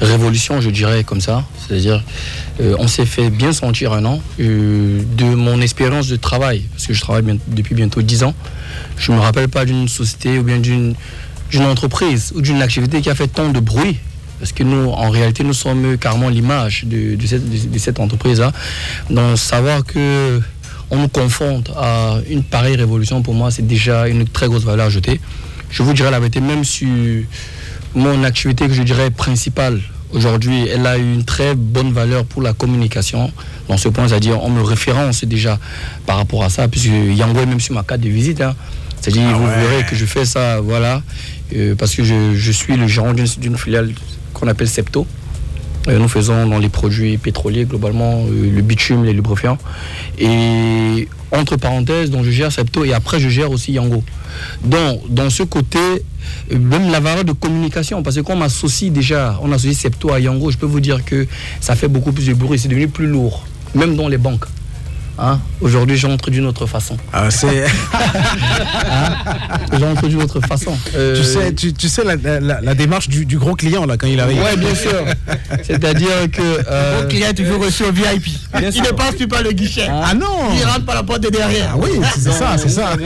[0.00, 1.44] révolution, je dirais comme ça.
[1.58, 2.02] C'est-à-dire,
[2.78, 7.00] on s'est fait bien sentir un an de mon expérience de travail, parce que je
[7.00, 8.34] travaille depuis bientôt 10 ans.
[8.98, 10.94] Je ne me rappelle pas d'une société ou bien d'une
[11.62, 13.98] entreprise ou d'une activité qui a fait tant de bruit
[14.38, 18.52] parce que nous, en réalité, nous sommes carrément l'image de, cette, de, cette, entreprise-là.
[19.08, 20.40] Donc, savoir que
[20.90, 24.86] on nous confronte à une pareille révolution, pour moi, c'est déjà une très grosse valeur
[24.86, 25.20] ajoutée.
[25.70, 26.86] Je vous dirais la vérité, même si
[27.94, 29.80] mon activité que je dirais principale
[30.12, 33.32] aujourd'hui, elle a une très bonne valeur pour la communication.
[33.68, 35.58] Dans ce point, c'est-à-dire, on me référence déjà
[36.06, 38.40] par rapport à ça, puisque Yango est même sur ma carte de visite.
[38.40, 38.54] Hein.
[39.00, 41.02] C'est-à-dire, ah vous verrez que je fais ça, voilà,
[41.54, 43.92] euh, parce que je, je suis le gérant d'une filiale
[44.32, 45.06] qu'on appelle Septo.
[45.88, 49.58] Euh, nous faisons dans les produits pétroliers globalement euh, le bitume, les lubrifiants.
[50.18, 54.02] Et entre parenthèses, donc je gère Septo et après je gère aussi Yango.
[54.62, 58.90] Donc dans ce côté, euh, même la valeur de communication, parce que quand on associe
[58.90, 61.26] déjà, on associe Septo à Yango, je peux vous dire que
[61.60, 63.44] ça fait beaucoup plus de bruit, c'est devenu plus lourd,
[63.74, 64.46] même dans les banques.
[65.18, 65.38] Hein?
[65.60, 66.96] Aujourd'hui, j'entre d'une autre façon.
[67.12, 67.64] Ah, c'est.
[67.94, 69.14] hein?
[69.78, 70.76] J'entre d'une autre façon.
[70.96, 71.16] Euh...
[71.16, 74.08] Tu sais, tu, tu sais la, la, la, démarche du, du, gros client là quand
[74.08, 74.42] il arrive.
[74.42, 75.04] Oui, bien sûr.
[75.62, 76.42] C'est-à-dire que.
[76.42, 76.94] Euh...
[76.94, 78.24] Le gros client est toujours reçu au VIP.
[78.58, 79.86] Bien il ne passe plus par le guichet.
[79.88, 81.70] Ah, ah non Il rentre par la porte de derrière.
[81.74, 82.96] Ah oui, c'est ça, c'est ça.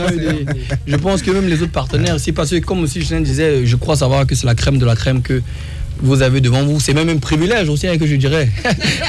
[0.87, 3.77] Je pense que même les autres partenaires, aussi, parce que comme aussi je disais, je
[3.77, 5.43] crois savoir que c'est la crème de la crème que
[6.01, 6.81] vous avez devant vous.
[6.81, 8.49] C'est même un privilège aussi, hein, que je dirais.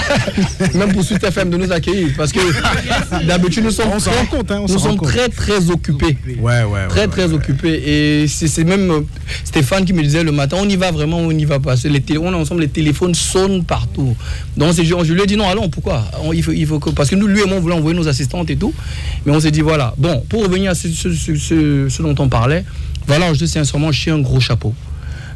[0.76, 2.10] même pour Suite FM de nous accueillir.
[2.18, 2.40] Parce que
[3.26, 6.18] d'habitude, nous sommes, très, compte, hein, nous sommes très, très occupés.
[6.40, 7.82] Ouais, ouais, très, très occupés.
[7.86, 9.02] Et c'est même euh,
[9.44, 11.76] Stéphane qui me disait le matin, on y va vraiment, on y va pas.
[11.86, 14.16] Les on est ensemble, les téléphones sonnent partout.
[14.58, 16.06] Donc, je lui ai dit non, allons, pourquoi?
[16.34, 18.08] Il faut, il faut que, Parce que nous, lui et moi, on voulait envoyer nos
[18.08, 18.74] assistantes et tout.
[19.26, 19.94] Mais on s'est dit, voilà.
[19.98, 22.64] Bon, pour revenir à ce, ce, dont on parlait,
[23.08, 24.74] voilà, je dis sincèrement, je suis un gros chapeau.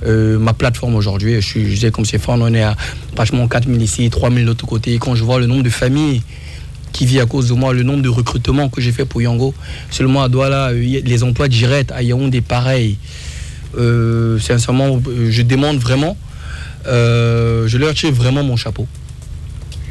[0.06, 1.40] Euh, ma plateforme aujourd'hui.
[1.42, 2.76] Je disais comme c'est fort, on est à
[3.16, 4.98] pratiquement 4000 ici, 3000 de l'autre côté.
[4.98, 6.22] Quand je vois le nombre de familles
[6.92, 9.54] qui vivent à cause de moi, le nombre de recrutements que j'ai fait pour Yango,
[9.90, 12.98] seulement à Douala, euh, les emplois directs à Yaoundé, pareil.
[13.78, 16.18] Euh, sincèrement, je demande vraiment,
[16.86, 18.88] je leur tire vraiment mon chapeau.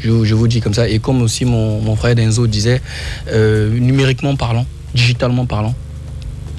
[0.00, 0.88] Je, vous dis comme ça.
[0.88, 2.82] Et comme aussi mon, mon frère Denzo disait,
[3.32, 5.74] numériquement parlant, digitalement parlant,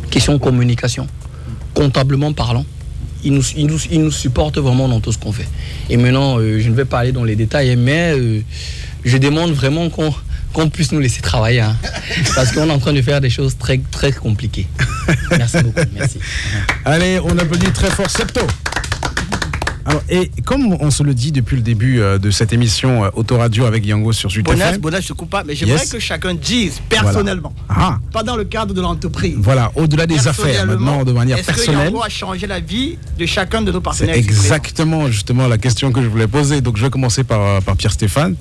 [0.09, 1.07] question communication,
[1.73, 2.65] comptablement parlant,
[3.23, 5.47] il nous, il, nous, supporte vraiment dans tout ce qu'on fait.
[5.89, 8.41] Et maintenant, euh, je ne vais pas aller dans les détails, mais euh,
[9.03, 11.61] je demande vraiment qu'on puisse nous laisser travailler.
[11.61, 11.77] Hein.
[12.35, 14.67] parce qu'on est en train de faire des choses très, très compliquées.
[15.31, 15.87] Merci beaucoup.
[15.95, 16.19] Merci.
[16.85, 18.41] Allez, on applaudit très fort Septo
[20.09, 23.65] et comme on se le dit depuis le début euh, de cette émission euh, Autoradio
[23.65, 26.81] avec Yango sur Suite Bonas, Bonas, je ne coupe pas, mais j'aimerais que chacun dise
[26.87, 27.99] personnellement, ah.
[28.11, 29.35] pas dans le cadre de l'entreprise.
[29.37, 31.75] Voilà, au-delà des affaires, maintenant de manière est personnelle.
[31.75, 35.57] Est-ce que Yango a changé la vie de chacun de nos partenaires Exactement, justement, la
[35.57, 36.61] question que je voulais poser.
[36.61, 38.35] Donc, je vais commencer par, euh, par Pierre-Stéphane.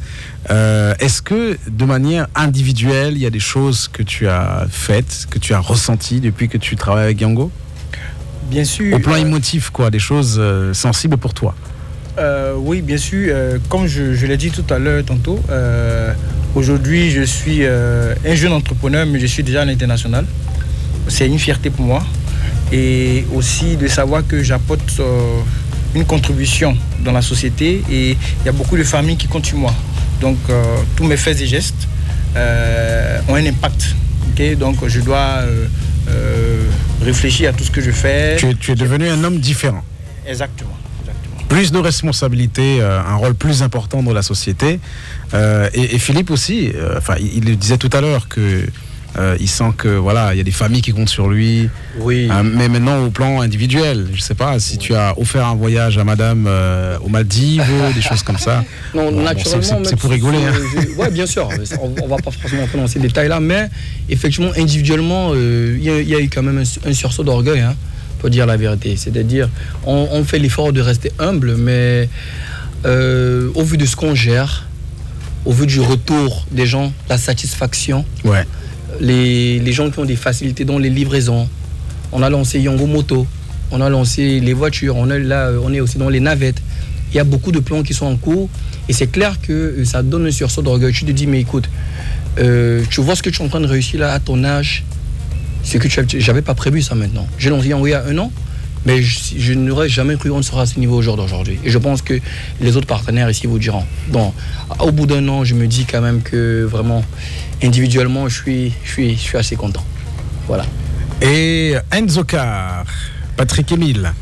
[0.48, 5.38] est-ce que de manière individuelle, il y a des choses que tu as faites, que
[5.38, 7.50] tu as ressenties depuis que tu travailles avec Yango?
[8.52, 8.94] Bien sûr.
[8.94, 11.54] Au plan émotif, quoi, des choses euh, sensibles pour toi
[12.18, 13.30] euh, Oui, bien sûr.
[13.32, 15.40] Euh, comme je, l'ai dit tout à l'heure, tantôt,
[16.54, 20.26] aujourd'hui, je suis un jeune entrepreneur, mais je suis déjà à l'international.
[21.08, 22.02] C'est une fierté pour moi.
[22.72, 25.00] Et aussi de savoir que j'apporte
[25.94, 29.58] une contribution dans la société et il y a beaucoup de familles qui comptent sur
[29.58, 29.74] moi.
[30.20, 30.36] Donc,
[30.94, 31.88] tous mes faits et gestes
[32.36, 33.96] ont un impact.
[34.58, 35.42] Donc, je dois
[37.02, 38.36] réfléchir à tout ce que je fais.
[38.36, 39.84] Tu es, devenu un homme différent.
[40.26, 40.76] Exactement.
[41.48, 44.80] Plus de responsabilités, euh, un rôle plus important dans la société.
[45.34, 48.66] Euh, et, Philippe aussi, euh, enfin, il, le disait tout à l'heure que
[49.18, 51.68] euh, il sent que voilà, il y a des familles qui comptent sur lui.
[51.98, 52.28] Oui.
[52.30, 55.98] Euh, mais maintenant au plan individuel, je sais pas si tu as offert un voyage
[55.98, 57.62] à Madame euh, aux Maldives,
[57.94, 58.64] des choses comme ça.
[58.94, 60.38] Non, naturellement, c'est pour rigoler.
[60.38, 60.52] Hein.
[60.98, 61.48] Oui, bien sûr.
[61.80, 63.68] on, va pas forcément entrer dans ces détails-là, mais
[64.08, 67.60] effectivement, individuellement, il y, a eu quand même un, sursaut d'orgueil.
[67.60, 67.74] Hein,
[68.18, 68.94] pour dire la vérité.
[68.96, 69.48] C'est-à-dire,
[69.84, 72.08] on, on, fait l'effort de rester humble, mais
[72.84, 74.66] au vu de ce qu'on gère,
[75.44, 78.04] au vu du retour des gens, la satisfaction.
[78.24, 78.46] Ouais
[79.00, 81.48] les, gens qui ont des facilités dans les livraisons.
[82.12, 83.26] On a lancé Yango Moto,
[83.70, 86.62] on a lancé les voitures, on, est là, on est aussi dans les navettes.
[87.12, 88.48] Il y a beaucoup de plans qui sont en cours
[88.88, 90.92] et c'est clair que euh, ça donne un sursaut d'orgueil.
[90.92, 91.68] Tu te dis, mais écoute,
[92.38, 94.84] euh, tu vois ce que tu es en train de réussir là à ton âge,
[95.62, 97.26] Ce que j'avais pas prévu ça maintenant.
[97.38, 98.32] Je l'ai envoyé à un an,
[98.84, 101.58] mais je, n'aurais jamais cru qu'on sera à ce niveau au jour d'aujourd'hui.
[101.64, 102.18] Et je pense que
[102.60, 103.84] les autres partenaires ici vous diront.
[104.08, 104.32] Bon,
[104.80, 107.04] au bout d'un an, je me dis quand même que vraiment,
[107.62, 109.84] individuellement, je suis, je suis, je suis assez content.
[110.46, 110.66] Voilà.
[111.20, 112.84] Et Enzo Car,
[113.36, 114.12] Patrick Emile.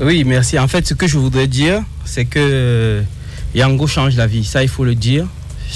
[0.00, 0.58] Oui, merci.
[0.58, 3.02] En fait, ce que je voudrais dire, c'est que
[3.54, 4.44] Yango change la vie.
[4.44, 5.26] Ça, il faut le dire.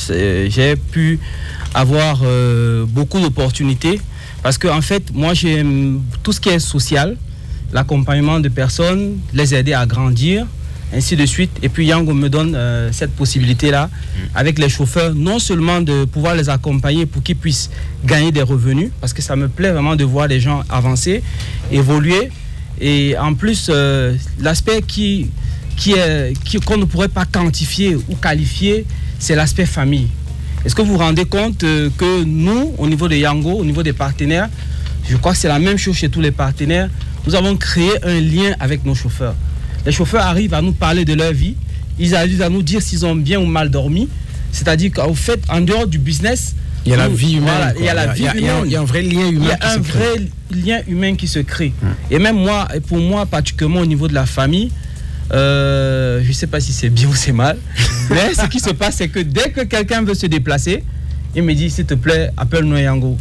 [0.09, 1.21] J'ai pu
[1.75, 4.01] avoir euh, beaucoup d'opportunités
[4.43, 7.17] parce que, en fait, moi, j'aime tout ce qui est social
[7.73, 10.47] l'accompagnement de personnes, les aider à grandir,
[10.95, 11.51] ainsi de suite.
[11.63, 14.21] Et puis Yango me donne euh, cette possibilité-là mm.
[14.35, 17.71] avec les chauffeurs, non seulement de pouvoir les accompagner pour qu'ils puissent
[18.05, 21.23] gagner des revenus, parce que ça me plaît vraiment de voir les gens avancer,
[21.71, 22.31] évoluer.
[22.81, 25.31] Et en plus, euh, l'aspect qui,
[25.77, 28.85] qui est, qui, qu'on ne pourrait pas quantifier ou qualifier,
[29.19, 30.09] c'est l'aspect famille.
[30.65, 33.83] Est-ce que vous vous rendez compte euh, que nous, au niveau de Yango, au niveau
[33.83, 34.49] des partenaires,
[35.09, 36.89] je crois que c'est la même chose chez tous les partenaires,
[37.27, 39.35] nous avons créé un lien avec nos chauffeurs.
[39.85, 41.57] Les chauffeurs arrivent à nous parler de leur vie,
[41.99, 44.09] ils arrivent à nous dire s'ils ont bien ou mal dormi.
[44.53, 47.75] C'est-à-dire qu'au fait, en dehors du business, il y a la vie humaine.
[47.79, 48.63] il y a la vie humaine.
[48.65, 49.41] Il y a un vrai lien humain.
[49.43, 50.15] Il y a un vrai
[50.51, 51.73] lien humain qui se crée.
[51.83, 51.95] Hum.
[52.11, 54.71] Et même moi, pour moi, particulièrement au niveau de la famille,
[55.33, 57.59] euh, je ne sais pas si c'est bien ou c'est mal,
[58.11, 60.85] mais ce qui se passe, c'est que dès que quelqu'un veut se déplacer,
[61.37, 63.19] il me dit, s'il te plaît, appelle-nous Yango.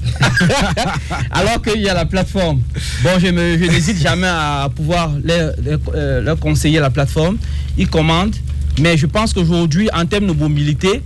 [1.31, 2.61] Alors qu'il y a la plateforme.
[3.03, 7.37] Bon, je, n'hésite jamais à pouvoir euh, leur, conseiller la plateforme.
[7.77, 8.35] Ils commandent.
[8.79, 11.01] Mais je pense qu'aujourd'hui, en termes de mobilité,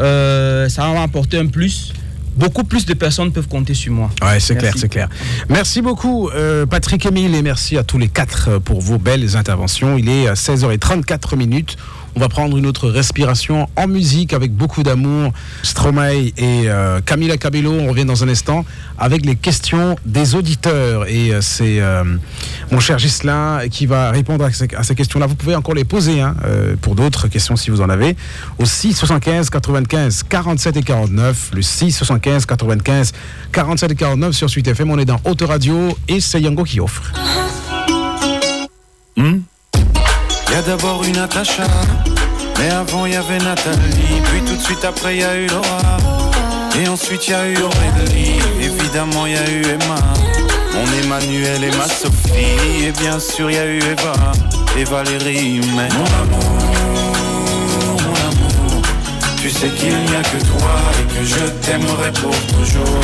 [0.00, 1.92] euh, ça va apporter un plus
[2.36, 4.10] beaucoup plus de personnes peuvent compter sur moi.
[4.20, 5.08] Ouais, c'est clair, c'est clair.
[5.48, 9.96] Merci beaucoup, euh, Patrick Emile, et merci à tous les quatre pour vos belles interventions.
[9.96, 11.76] Il est à 16h34 minutes.
[12.16, 15.32] On va prendre une autre respiration en musique avec beaucoup d'amour.
[15.62, 18.64] Stromae et euh, Camila Cabello, on revient dans un instant
[18.98, 21.08] avec les questions des auditeurs.
[21.08, 22.04] Et euh, c'est euh,
[22.70, 25.26] mon cher Gislain qui va répondre à ces, questions-là.
[25.26, 26.36] Vous pouvez encore les poser hein,
[26.82, 28.16] pour d'autres questions si vous en avez.
[28.58, 31.50] Au 6 75 95 47 et 49.
[31.54, 33.12] Le 6 75 95
[33.50, 34.90] 47 et 49 sur Suite FM.
[34.90, 37.12] On est dans Haute Radio et c'est Yango qui offre.
[39.16, 39.40] Hmm?
[40.54, 41.66] Y a d'abord une Natacha,
[42.60, 45.96] mais avant y avait Nathalie, puis tout de suite après y a eu Laura,
[46.78, 49.96] et ensuite y a eu Aurélie, évidemment y a eu Emma,
[50.72, 54.14] mon Emmanuel et ma Sophie, et bien sûr y a eu Eva
[54.78, 56.52] et Valérie, mais mon amour,
[58.04, 58.82] mon amour,
[59.42, 63.00] tu sais qu'il n'y a que toi et que je t'aimerai pour toujours,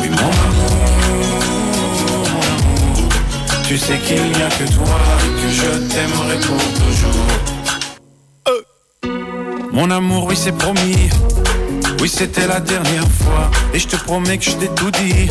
[0.00, 1.55] oui mon amour.
[3.66, 7.26] Tu sais qu'il n'y a que toi et que je t'aimerai pour toujours.
[8.46, 9.10] Euh.
[9.72, 11.10] Mon amour, oui, c'est promis.
[12.00, 13.50] Oui, c'était la dernière fois.
[13.74, 15.28] Et je te promets que je t'ai tout dit.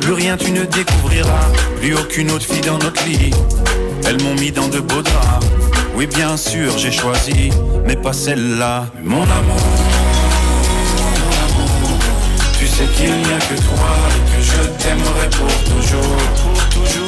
[0.00, 1.50] Plus rien tu ne découvriras.
[1.78, 3.34] Plus aucune autre fille dans notre lit.
[4.06, 5.46] Elles m'ont mis dans de beaux draps.
[5.94, 7.50] Oui, bien sûr, j'ai choisi.
[7.84, 8.86] Mais pas celle-là.
[9.04, 9.60] Mon amour.
[12.58, 16.16] Tu sais qu'il n'y a que toi et que je t'aimerai pour toujours,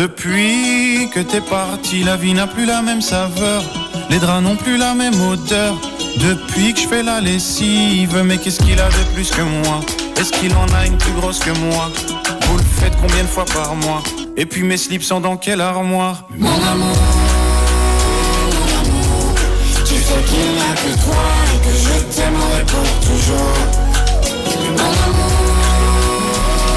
[0.00, 3.62] Depuis que t'es parti, la vie n'a plus la même saveur.
[4.08, 5.78] Les draps n'ont plus la même odeur.
[6.16, 9.80] Depuis que je fais la lessive, mais qu'est-ce qu'il a de plus que moi?
[10.16, 11.90] Est-ce qu'il en a une plus grosse que moi?
[12.46, 14.02] Vous le faites combien de fois par mois?
[14.38, 16.26] Et puis mes slips sont dans quelle armoire?
[16.34, 16.96] Mon amour,
[18.52, 19.34] mon amour,
[19.84, 23.54] tu sais qu'il n'y a que toi et que je t'aimerai pour toujours.
[24.78, 25.36] Mon amour,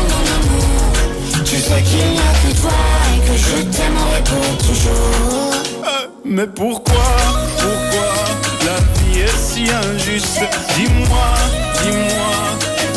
[0.10, 2.13] mon amour, tu sais qu'il
[4.24, 5.52] toujours.
[5.86, 7.04] Euh, mais pourquoi,
[7.58, 8.14] pourquoi
[8.66, 10.44] la vie est si injuste?
[10.76, 11.34] Dis-moi,
[11.84, 12.34] dis-moi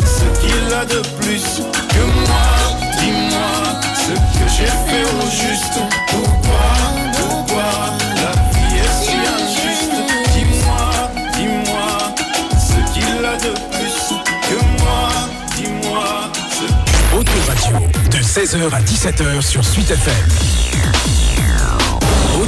[0.05, 2.47] ce qu'il a de plus que moi.
[2.99, 3.67] Dis-moi
[4.57, 6.67] j'ai fait au juste Pourquoi,
[7.13, 9.91] pourquoi la vie est si injuste?
[10.33, 12.15] Dis-moi, dis-moi
[12.57, 14.13] ce qu'il a de plus
[14.49, 15.09] que moi
[15.55, 20.76] Dis-moi ce Autoradio, de 16h à 17h sur Suite FM.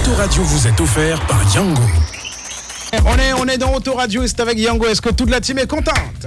[0.09, 1.81] Autoradio vous est offert par Yango.
[3.05, 4.87] On est, on est dans Autoradio c'est avec Yango.
[4.87, 6.25] Est-ce que toute la team est contente?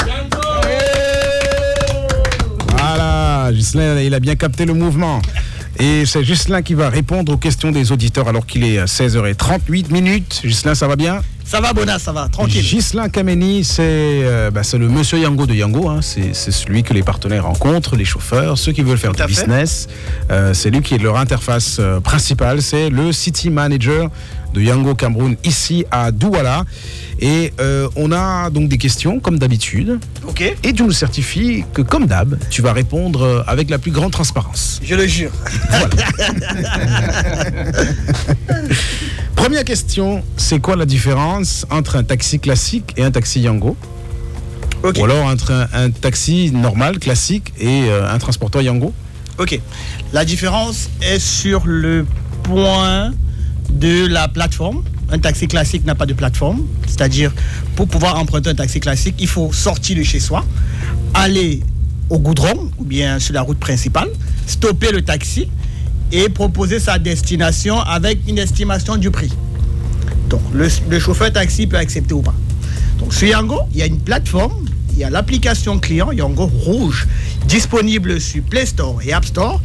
[2.78, 5.20] Voilà, Gislain, il a bien capté le mouvement.
[5.80, 9.90] Et c'est Gislain qui va répondre aux questions des auditeurs alors qu'il est à 16h38
[9.92, 10.42] minutes.
[10.44, 11.20] Gislain, ça va bien?
[11.52, 12.62] Ça va, Bonas, ça va, tranquille.
[12.62, 15.86] Gislain Kameni, c'est euh, bah, c'est le monsieur Yango de Yango.
[15.86, 16.00] hein.
[16.00, 19.86] C'est celui que les partenaires rencontrent, les chauffeurs, ceux qui veulent faire du business.
[20.30, 22.62] Euh, c'est lui qui est leur interface euh, principale.
[22.62, 24.08] C'est le city manager
[24.54, 26.64] de Yango Cameroun ici à Douala.
[27.20, 29.98] Et euh, on a donc des questions, comme d'habitude.
[30.26, 34.12] Ok, Et tu nous certifies que, comme d'hab, tu vas répondre avec la plus grande
[34.12, 34.80] transparence.
[34.82, 35.32] je le jure.
[39.42, 43.76] Première question, c'est quoi la différence entre un taxi classique et un taxi Yango
[44.84, 48.94] Ou alors entre un, un taxi normal, classique, et euh, un transporteur Yango
[49.38, 49.60] ok.
[50.12, 52.06] La différence est sur le
[52.44, 53.10] point
[53.68, 54.84] de la plateforme.
[55.10, 56.64] Un taxi classique n'a pas de plateforme.
[56.86, 57.32] C'est-à-dire,
[57.74, 60.44] pour pouvoir emprunter un taxi classique, il faut sortir de chez soi,
[61.14, 61.64] aller
[62.10, 64.08] au goudron ou bien sur la route principale,
[64.46, 65.48] stopper le taxi
[66.12, 69.32] et proposer sa destination avec une estimation du prix.
[70.28, 72.34] Donc, le, chauffeur taxi peut accepter ou pas.
[72.98, 77.08] Donc, sur Yango, il y a une plateforme, il y a l'application client Yango Rouge,
[77.46, 79.60] disponible sur Play Store et App Store,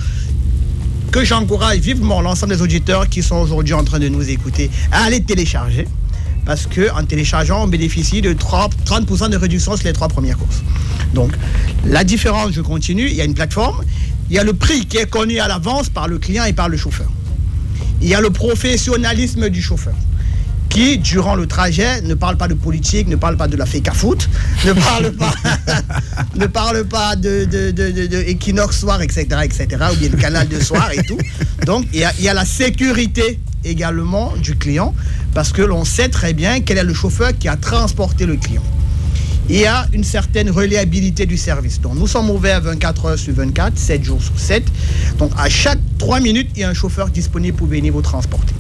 [1.12, 5.04] que j'encourage vivement l'ensemble des auditeurs qui sont aujourd'hui en train de nous écouter à
[5.04, 5.88] aller télécharger.
[6.46, 10.64] Parce qu'en téléchargeant, on bénéficie de 3 30% de réduction sur les trois premières courses.
[11.14, 11.32] Donc,
[11.86, 13.84] la différence, je continue, il y a une plateforme,
[14.30, 16.70] il y a le prix qui est connu à l'avance par le client et par
[16.70, 17.10] le chauffeur.
[18.02, 19.96] Il y a le professionnalisme du chauffeur
[20.70, 23.88] qui, durant le trajet, ne parle pas de politique, ne parle pas de la fake
[23.88, 24.30] à foot,
[24.66, 25.34] ne parle pas,
[26.36, 26.46] ne
[27.16, 31.18] de, de, soir, etc., etc., ou bien le canal de soir et tout.
[31.66, 34.94] Donc, il y a, il y a la sécurité également du client,
[35.34, 38.64] parce que l'on sait très bien quel est le chauffeur qui a transporté le client.
[39.50, 41.80] Il y a une certaine reliabilité du service.
[41.80, 44.64] Donc, nous sommes ouverts 24 heures sur 24, 7 jours sur 7.
[45.20, 48.54] Donc, à chaque 3 minutes, il y a un chauffeur disponible pour venir vous transporter.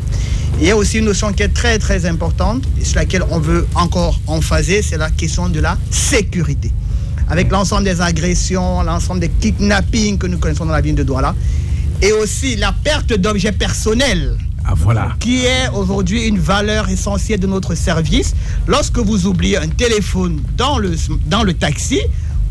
[0.62, 3.40] Il y a aussi une notion qui est très très importante et sur laquelle on
[3.40, 6.72] veut encore emphaser, c'est la question de la sécurité.
[7.30, 11.36] Avec l'ensemble des agressions, l'ensemble des kidnappings que nous connaissons dans la ville de Douala,
[12.02, 14.38] et aussi la perte d'objets personnels
[14.70, 15.16] Ah voilà.
[15.20, 18.34] qui est aujourd'hui une valeur essentielle de notre service.
[18.68, 20.96] Lorsque vous oubliez un téléphone dans le,
[21.28, 22.00] dans le taxi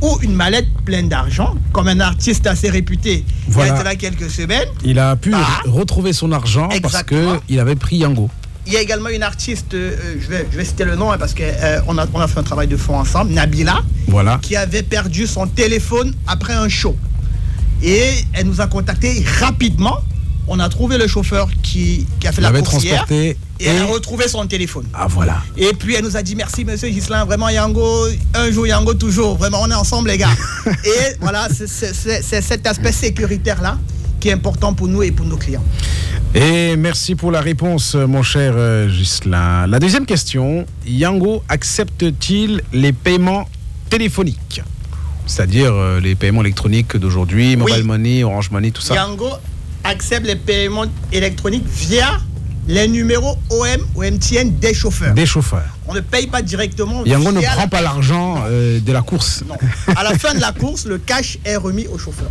[0.01, 3.69] ou une mallette pleine d'argent, comme un artiste assez réputé, Voilà.
[3.73, 5.61] il a de là quelques semaines, Il a pu Ah.
[5.67, 8.31] retrouver son argent parce qu'il avait pris Yango.
[8.67, 11.19] Il y a également une artiste, euh, je, vais, je vais citer le nom hein,
[11.19, 14.39] parce qu'on a, on a fait un travail de fond ensemble, Nabila, Voilà.
[14.43, 16.97] qui avait perdu son téléphone après un show.
[17.83, 19.99] Et elle nous a contacté rapidement.
[20.49, 23.67] On a trouvé le chauffeur qui, qui a fait la course hier, et et...
[23.67, 24.87] elle a retrouvé son téléphone.
[24.95, 25.43] Ah voilà.
[25.57, 29.37] Et puis elle nous a dit merci monsieur Gislain, vraiment Yango, un jour Yango toujours,
[29.37, 30.31] vraiment on est ensemble les gars.
[30.85, 33.79] et voilà, c'est- cet aspect sécuritaire là
[34.21, 35.65] qui est important pour nous et pour nos clients.
[36.35, 39.67] Et merci pour la réponse, mon cher euh, Ghislain.
[39.67, 43.49] La deuxième question, Yango accepte-t-il les paiements
[43.91, 44.63] téléphoniques?
[45.27, 48.95] C'est-à-dire euh, les paiements électroniques d'aujourd'hui, Mobile Money, Orange Money, tout ça?
[48.95, 49.31] Yango
[49.89, 52.19] accepte les paiements électroniques via
[52.69, 55.15] les numéros OM ou MTN des chauffeurs.
[55.15, 55.63] Des chauffeurs.
[55.87, 57.05] On ne paye pas directement.
[57.05, 59.45] Yango ne via prend la- pas l'argent euh, de la course.
[59.49, 59.55] Non.
[59.95, 62.31] À la fin de la course, le cash est remis au chauffeur.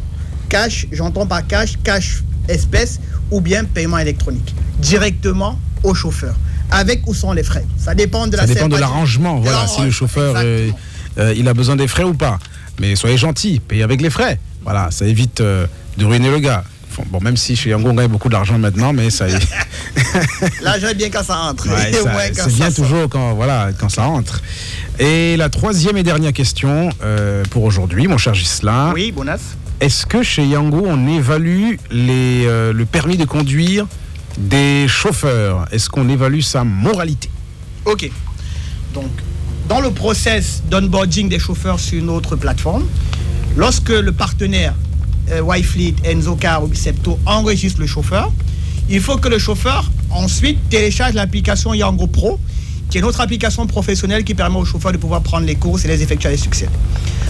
[0.50, 3.00] Cash, j'entends pas cash, cash espèce
[3.32, 4.54] ou bien paiement électronique.
[4.80, 6.36] Directement au chauffeur.
[6.72, 7.66] Avec ou sans les frais.
[7.78, 9.40] Ça dépend de Ça la dépend de l'arrangement.
[9.40, 10.70] Voilà, si le chauffeur euh,
[11.18, 12.40] euh, il a besoin des frais ou pas.
[12.80, 14.40] Mais soyez gentil, payez avec les frais.
[14.64, 16.64] Voilà, ça évite de ruiner le gars.
[17.10, 19.28] Bon, même si chez Yango on gagne beaucoup d'argent maintenant, mais ça,
[20.62, 21.68] Là, j'aime bien quand ça entre.
[21.68, 21.92] Ouais,
[22.34, 24.42] c'est ça bien toujours quand, voilà, quand ça entre.
[25.00, 28.92] Et la troisième et dernière question euh, pour aujourd'hui, mon cher Gislain.
[28.94, 29.40] Oui, Bonas.
[29.82, 33.88] Est-ce que chez Yango, on évalue les, euh, le permis de conduire
[34.38, 35.66] des chauffeurs?
[35.72, 37.30] Est-ce qu'on évalue sa moralité?
[37.84, 38.10] Ok.
[38.94, 39.12] Donc,
[39.68, 42.86] dans le process d'onboarding des chauffeurs sur notre plateforme,
[43.58, 44.74] lorsque le partenaire
[45.32, 48.32] euh, Yfleet, Enzocar ou Bicepto enregistre le chauffeur,
[48.90, 52.40] il faut que le chauffeur ensuite télécharge l'application Yango Pro,
[52.90, 55.88] qui est notre application professionnelle qui permet au chauffeur de pouvoir prendre les courses et
[55.88, 56.70] les effectuer avec succès.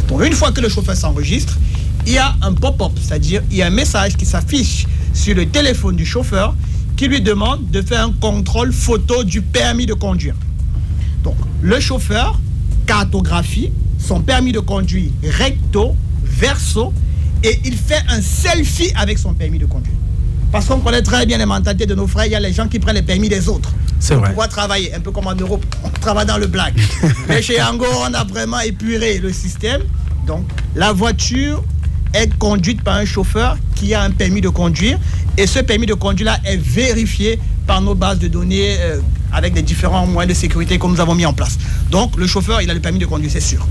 [0.08, 1.58] Donc, une fois que le chauffeur s'enregistre,
[2.06, 5.46] il y a un pop-up, c'est-à-dire il y a un message qui s'affiche sur le
[5.48, 6.56] téléphone du chauffeur
[6.98, 10.36] qui lui demande de faire un contrôle photo du permis de conduire.
[11.24, 12.40] Donc, le chauffeur
[12.86, 13.72] cartographie
[14.06, 16.94] son permis de conduire recto, verso,
[17.46, 19.96] et il fait un selfie avec son permis de conduire.
[20.52, 22.68] Parce qu'on connaît très bien les mentalités de nos frères, il y a les gens
[22.68, 23.72] qui prennent les permis des autres.
[24.00, 24.24] C'est vrai.
[24.24, 26.74] Pour pouvoir travailler, un peu comme en Europe, on travaille dans le black.
[27.28, 29.82] Mais chez Ango, on a vraiment épuré le système.
[30.26, 31.64] Donc, la voiture
[32.14, 34.98] est conduite par un chauffeur qui a un permis de conduire.
[35.38, 39.00] Et ce permis de conduire-là est vérifié par nos bases de données euh,
[39.34, 41.58] avec les différents moyens de sécurité que nous avons mis en place.
[41.92, 43.68] Donc, le chauffeur, il a le permis de conduire, c'est sûr.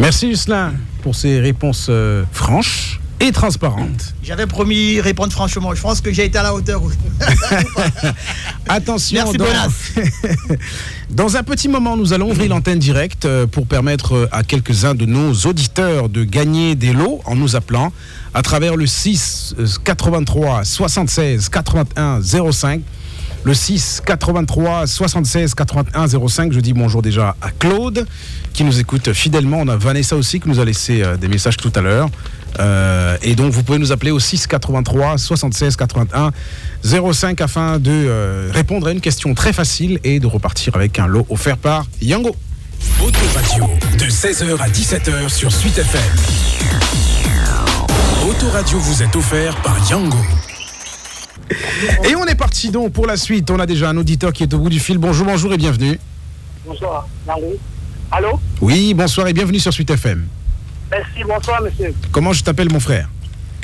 [0.00, 0.72] Merci, Justin,
[1.02, 4.14] pour ces réponses euh, franches et transparentes.
[4.22, 5.74] J'avais promis répondre franchement.
[5.74, 6.80] Je pense que j'ai été à la hauteur.
[8.68, 9.24] Attention.
[9.24, 9.46] Merci, dans...
[11.10, 14.94] Dans un petit moment, nous allons ouvrir l'antenne directe euh, pour permettre euh, à quelques-uns
[14.94, 17.92] de nos auditeurs de gagner des lots en nous appelant
[18.32, 22.80] à travers le 6 euh, 83 76 81 05.
[23.42, 26.52] Le 6 83 76 81 05.
[26.52, 28.06] Je dis bonjour déjà à Claude
[28.52, 29.58] qui nous écoute fidèlement.
[29.60, 32.08] On a Vanessa aussi qui nous a laissé euh, des messages tout à l'heure.
[32.58, 36.32] Euh, et donc vous pouvez nous appeler au 6 83 76 81
[36.82, 41.06] 05 afin de euh, répondre à une question très facile et de repartir avec un
[41.06, 42.34] lot offert par Yango.
[43.02, 46.00] Autoradio de 16h à 17h sur Suite FM.
[48.28, 50.16] Autoradio vous est offert par Yango.
[52.08, 53.50] Et on est parti donc pour la suite.
[53.50, 54.98] On a déjà un auditeur qui est au bout du fil.
[54.98, 55.98] Bonjour, bonjour et bienvenue.
[56.64, 57.58] Bonsoir, Yango.
[58.10, 60.26] Allô Oui, bonsoir et bienvenue sur Suite FM.
[60.90, 61.94] Merci, bonsoir, monsieur.
[62.10, 63.08] Comment je t'appelle mon frère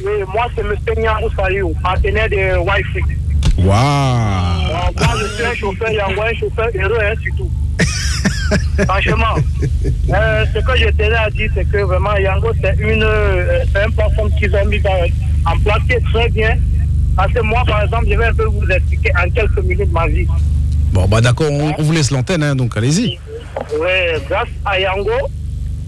[0.05, 0.75] Oui, moi, c'est M.
[1.03, 3.01] Nyangou Sayou, partenaire de Wi-Fi.
[3.59, 7.51] Waouh moi, je suis un chauffeur Yango, un chauffeur heureux, hein, surtout.
[8.87, 9.35] Franchement,
[10.15, 14.31] euh, ce que je tenais à dire, c'est que vraiment, Yango, c'est une, euh, plateforme
[14.39, 14.91] qu'ils ont mis dans-
[15.51, 16.57] en place qui est très bien.
[17.17, 20.07] Parce que moi, par exemple, je vais un peu vous expliquer en quelques minutes ma
[20.07, 20.27] vie.
[20.93, 23.19] Bon, bah d'accord, on, on vous laisse l'antenne, hein, donc allez-y.
[23.81, 25.11] Ouais, grâce à Yango,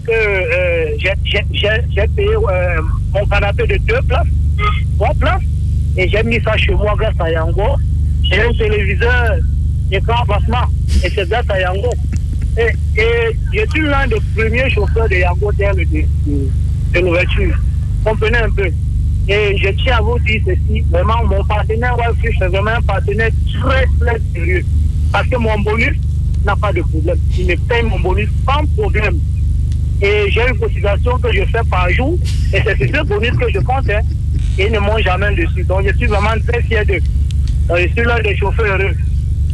[0.05, 2.81] que euh, j'ai- payé euh,
[3.13, 4.27] mon canapé de deux places,
[4.97, 5.43] trois places,
[5.95, 7.75] et j'ai mis ça chez moi grâce à Yango.
[8.23, 9.37] J'ai un téléviseur
[9.91, 10.67] écran plasma,
[11.03, 11.91] et c'est grâce à Yango.
[12.57, 16.03] Et, et je suis l'un des premiers chauffeurs de Yango dès le de,
[16.93, 17.55] de l'ouverture.
[18.03, 18.69] Comprenez un peu.
[19.27, 23.29] Et je tiens à vous dire ceci, vraiment, mon partenaire c'est vraiment un partenaire
[23.61, 24.65] très, très sérieux.
[25.11, 25.95] Parce que mon bonus
[26.45, 27.17] n'a pas de problème.
[27.37, 29.17] Il me paye mon bonus sans problème.
[30.01, 32.17] Et j'ai une cotisation que je fais par jour,
[32.53, 33.99] et c'est ce bonus que je compte, hein.
[34.57, 35.63] Et ils ne m'ont jamais dessus.
[35.65, 36.99] Donc je suis vraiment très fier d'eux.
[37.69, 38.95] Je suis l'un des chauffeurs heureux.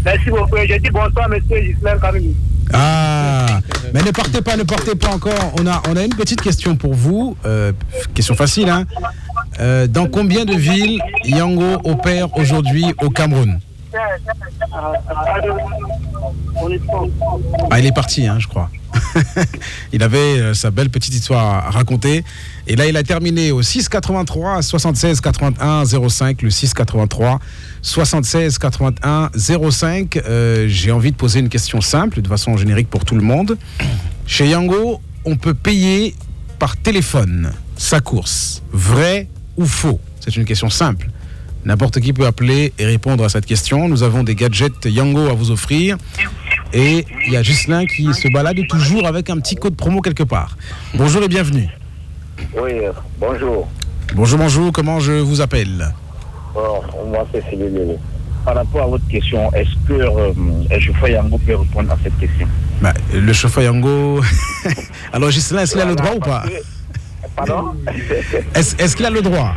[0.05, 0.57] Merci beaucoup.
[0.69, 2.35] Je dis bonsoir, monsieur Gislain Kamini.
[2.73, 3.59] Ah
[3.93, 5.53] Mais ne partez pas, ne partez pas encore.
[5.59, 7.35] On a, on a une petite question pour vous.
[7.45, 7.71] Euh,
[8.13, 8.85] question facile, hein
[9.59, 13.59] Euh, Dans combien de villes Yango opère aujourd'hui au Cameroun
[17.69, 18.69] Ah, il est parti, hein, je crois.
[19.93, 22.23] il avait euh, sa belle petite histoire à raconter.
[22.67, 26.41] Et là, il a terminé au 683 76 81 05.
[26.41, 27.39] Le 683
[27.81, 29.29] 76 81
[29.71, 30.17] 05.
[30.17, 33.57] Euh, J'ai envie de poser une question simple, de façon générique pour tout le monde.
[34.25, 36.15] Chez Yango, on peut payer
[36.59, 38.63] par téléphone sa course.
[38.71, 39.27] Vrai
[39.57, 39.99] ou faux?
[40.19, 41.09] C'est une question simple.
[41.65, 43.89] N'importe qui peut appeler et répondre à cette question.
[43.89, 45.97] Nous avons des gadgets Yango à vous offrir.
[46.73, 50.23] Et il y a Gislain qui se balade toujours avec un petit code promo quelque
[50.23, 50.57] part.
[50.93, 51.67] Bonjour et bienvenue.
[52.55, 53.67] Oui, euh, bonjour.
[54.13, 55.91] Bonjour, bonjour, comment je vous appelle?
[56.55, 57.97] Alors, moi, c'est Philippe.
[58.45, 60.33] Par rapport à votre question, est-ce que euh,
[60.71, 62.47] un chauffeur Yango peut répondre à cette question?
[62.79, 64.21] Bah, Le chauffeur Yango.
[65.13, 66.43] Alors Gislain, est-ce qu'il a le droit ou pas?
[67.35, 67.71] Pardon?
[68.53, 69.55] Est-ce est-ce qu'il a le droit?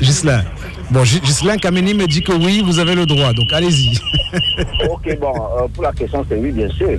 [0.00, 0.42] Gislain
[0.90, 3.98] Bon, Gi- Gislain Kameni me dit que oui, vous avez le droit, donc allez-y.
[4.90, 6.98] Ok, bon, euh, pour la question, c'est oui, bien sûr.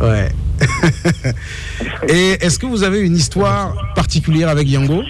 [0.00, 0.28] Ouais.
[2.08, 5.02] Et est-ce que vous avez une histoire particulière avec Yango?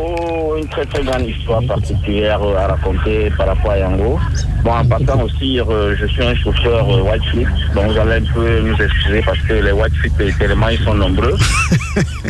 [0.00, 4.18] Oh, une très très grande histoire particulière euh, à raconter par rapport à Yango.
[4.64, 8.24] Bon, en passant aussi, euh, je suis un chauffeur euh, White Flip, donc vous allez
[8.26, 11.36] un peu nous excuser parce que les White Flip, tellement ils sont nombreux.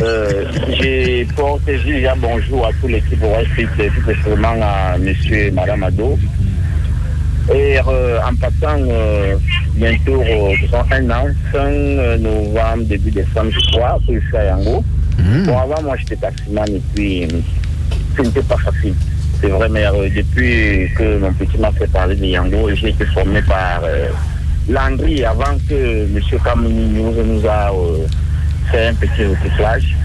[0.01, 0.45] Euh,
[0.79, 5.51] J'ai porté déjà bonjour à toute l'équipe White Flip, et tout spécialement à monsieur et
[5.51, 6.17] madame Ado.
[7.53, 9.35] Et euh, en passant euh,
[9.79, 10.21] bientôt,
[10.91, 11.69] un an, fin
[12.17, 14.83] novembre, début décembre, je crois, que je suis à Yango.
[15.45, 17.27] Bon, avant, moi, j'étais taximan et puis euh,
[18.15, 18.93] ce n'était pas facile.
[19.41, 23.05] C'est vrai, mais euh, depuis que mon petit m'a fait parler de Yango, j'ai été
[23.05, 24.09] formé par euh,
[24.67, 26.19] Landry avant que M.
[26.43, 28.05] Kamini nous, nous a euh,
[28.71, 29.95] fait un petit recyclage.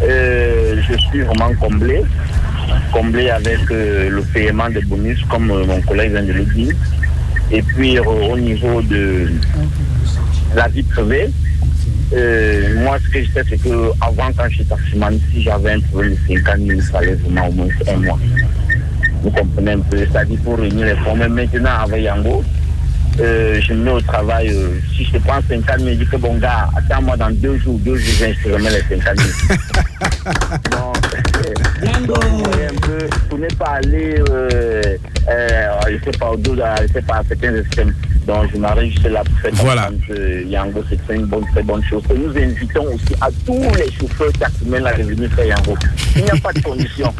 [0.00, 2.02] Je suis vraiment comblé.
[2.92, 6.74] combler avec le paiement des bonus, comme mon collègue vient de le dire.
[7.50, 9.30] Et puis au niveau de
[10.54, 11.30] la vie privée,
[12.76, 16.14] moi, ce que je sais, c'est que avant, quand j'étais taximan, si j'avais un problème
[16.14, 18.18] de 50 000, il fallait vraiment au moins un mois.
[19.22, 21.16] Vous comprenez un peu, c'est-à-dire pour réunir les fonds.
[21.16, 22.44] Mais maintenant, avec Yango,
[23.20, 24.48] euh, je me mets au travail.
[24.48, 27.78] Euh, si je prends 50 000, je dis que bon gars, attends-moi dans deux jours,
[27.78, 29.58] deux jours, je te remets les 50 000.
[32.06, 34.82] donc, un peu, pour ne pas aller, euh,
[35.28, 37.94] euh, je sais pas, au-dos, je sais pas, certains systèmes.
[38.26, 39.90] Donc, je m'arrive juste là pour faire voilà.
[40.46, 42.02] Yango, c'est une bonne, très bonne chose.
[42.10, 45.76] Et nous invitons aussi à tous les chauffeurs taximens à revenir faire Yango.
[46.16, 47.12] Il n'y a pas de condition.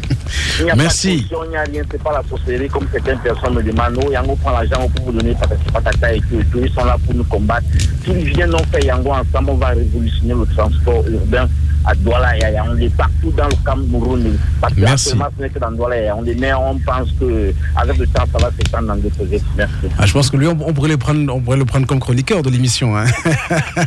[0.59, 1.07] Il n'y a Merci.
[1.07, 1.83] pas de condition, il n'y a rien.
[1.91, 3.99] C'est pas la sorcellerie comme certaines personnes me demandent.
[4.03, 5.35] Oh, Yango prend l'argent pour vous donner
[5.71, 6.59] patata et tout, et tout.
[6.63, 7.67] Ils sont là pour nous combattre.
[8.03, 11.47] S'ils viennent donc faire Yango ensemble, on va révolutionner le transport urbain
[11.87, 14.37] à Douala et à Yaoundé, partout dans le Cameroun.
[14.59, 15.09] Parce que Merci.
[15.09, 18.37] actuellement, ce n'est que dans Douala et Yaoundé, mais on pense qu'avec le temps, ça
[18.39, 19.41] va s'étendre dans d'autres villes.
[19.55, 19.73] Merci.
[19.97, 21.99] Ah, je pense que lui, on, on pourrait le prendre, on pourrait le prendre comme
[21.99, 22.97] chroniqueur de l'émission.
[22.97, 23.05] hein.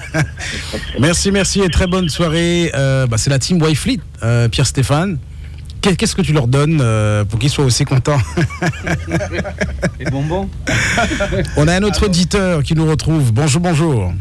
[1.00, 2.70] merci, merci et très bonne soirée.
[2.74, 5.18] Euh, bah, c'est la team Wifleet, euh, Pierre Stéphane.
[5.80, 8.18] Qu'est- Qu'est-ce que tu leur donnes euh, pour qu'ils soient aussi contents?
[10.00, 10.48] Les bonbons?
[11.56, 13.32] On a un autre auditeur qui nous retrouve.
[13.32, 14.12] Bonjour, bonjour.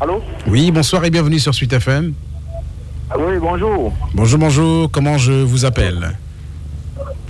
[0.00, 0.22] Allô?
[0.46, 2.12] Oui, bonsoir et bienvenue sur Suite FM.
[3.14, 3.92] Ah Oui, bonjour.
[4.14, 4.90] Bonjour, bonjour.
[4.90, 6.16] Comment je vous appelle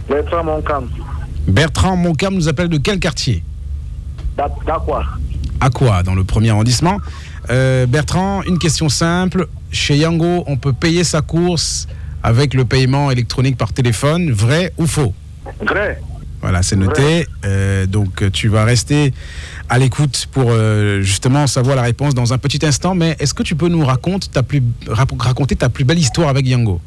[0.08, 0.88] Bertrand Moncam.
[1.48, 3.42] Bertrand Moncam nous appelle de quel quartier.
[4.38, 6.98] À quoi Dans le premier arrondissement.
[7.50, 9.48] Euh, Bertrand, une question simple.
[9.72, 11.88] Chez Yango, on peut payer sa course
[12.22, 15.12] avec le paiement électronique par téléphone, vrai ou faux?
[15.66, 16.00] Vrai.
[16.42, 17.26] Voilà, c'est noté.
[17.44, 19.12] Euh, donc, tu vas rester
[19.68, 22.94] à l'écoute pour euh, justement savoir la réponse dans un petit instant.
[22.94, 26.46] Mais est-ce que tu peux nous raconter ta plus, raconter ta plus belle histoire avec
[26.46, 26.80] Yango?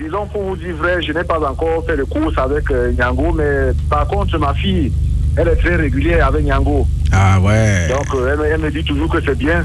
[0.00, 3.32] Disons pour vous dire vrai, je n'ai pas encore fait de course avec euh, Nyango,
[3.32, 4.92] mais par contre ma fille,
[5.36, 6.86] elle est très régulière avec Nyango.
[7.12, 7.88] Ah ouais.
[7.88, 9.64] Donc euh, elle, me- elle me dit toujours que c'est bien.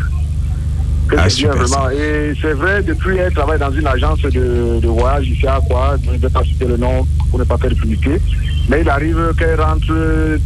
[1.09, 1.89] Que Ah, c'est bien vraiment.
[1.89, 5.97] Et c'est vrai, depuis elle travaille dans une agence de, de voyage ici à quoi,
[6.05, 8.21] je ne vais pas citer le nom pour ne pas faire de publicité.
[8.71, 9.93] Mais il arrive qu'elle rentre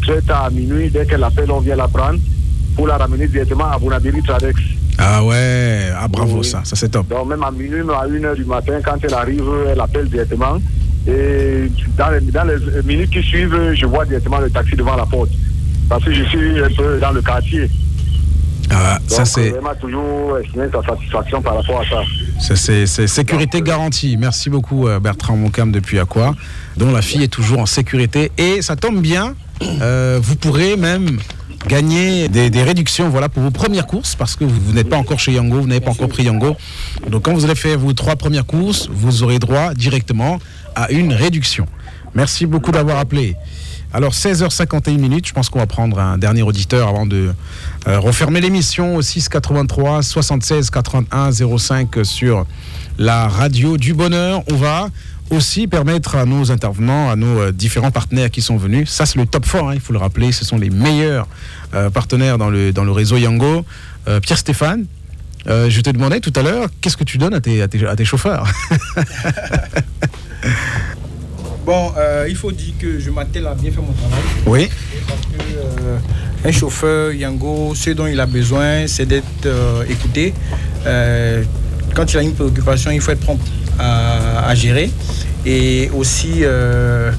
[0.02, 2.20] très tard à minuit, dès qu'elle appelle, on vient la prendre
[2.76, 4.60] pour la ramener directement à Bonabiri Tradex.
[4.98, 5.90] Ah ouais.
[5.96, 6.44] Ah bravo, Oui.
[6.46, 6.62] ça.
[6.64, 7.08] Ça, c'est top.
[7.08, 10.58] Donc même à minuit, même à 1h du matin, quand elle arrive, elle appelle directement.
[11.08, 15.06] Et dans les, dans les minutes qui suivent, je vois directement le taxi devant la
[15.06, 15.30] porte.
[15.88, 17.70] Parce que je suis un peu dans le quartier.
[18.72, 19.54] Ah, Donc ça, c'est.
[19.80, 22.56] toujours exprimé sa satisfaction par rapport à ça.
[22.56, 22.56] Ça,
[22.88, 24.18] C'est sécurité garantie.
[24.18, 26.34] Merci beaucoup euh, Bertrand Moncam depuis Aqua,
[26.78, 28.32] dont la fille est toujours en sécurité.
[28.38, 31.20] Et ça tombe bien, euh, vous pourrez même
[31.68, 34.98] gagner des, des réductions voilà, pour vos premières courses, parce que vous, vous n'êtes pas
[34.98, 36.56] encore chez Yango, vous n'avez pas encore pris Yango.
[37.10, 40.40] Donc quand vous allez faire vos trois premières courses, vous aurez droit directement
[40.76, 41.66] à une réduction.
[42.14, 43.36] Merci beaucoup d'avoir appelé.
[43.94, 47.34] Alors 16h51 minutes, je pense qu'on va prendre un dernier auditeur avant de
[47.88, 52.46] euh, refermer l'émission au 6 83 76 81 05 sur
[52.98, 54.44] la radio du bonheur.
[54.52, 54.90] On va
[55.32, 59.18] aussi permettre à nos intervenants, à nos euh, différents partenaires qui sont venus, ça c'est
[59.18, 61.28] le top 4, il faut le rappeler, ce sont les meilleurs
[61.74, 63.66] euh, partenaires dans le, dans le réseau Yango.
[64.08, 64.86] Euh, Pierre Stéphane,
[65.48, 67.86] euh, je te demandais tout à l'heure, qu'est-ce que tu donnes à tes, à tes,
[67.86, 68.48] à tes chauffeurs?
[71.66, 71.92] Bon,
[72.30, 74.20] il faut dire que je m'attelle à bien faire mon travail.
[74.46, 74.70] Oui.
[75.08, 79.48] Parce que un chauffeur Yango, ce dont il a besoin, c'est d'être
[79.90, 80.36] écouté.
[80.84, 83.40] Quand il a une préoccupation, il faut être prompt
[83.80, 84.90] à, gérer.
[85.46, 87.12] Et aussi, euh,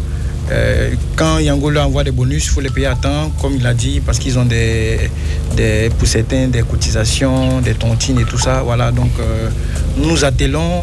[0.51, 1.39] euh, quand
[1.79, 4.39] envoie des bonus, il faut les payer à temps, comme il a dit, parce qu'ils
[4.39, 5.11] ont des,
[5.57, 8.63] des, pour certains des cotisations, des tontines et tout ça.
[8.63, 9.49] Voilà, donc euh,
[9.99, 10.83] nous nous attelons.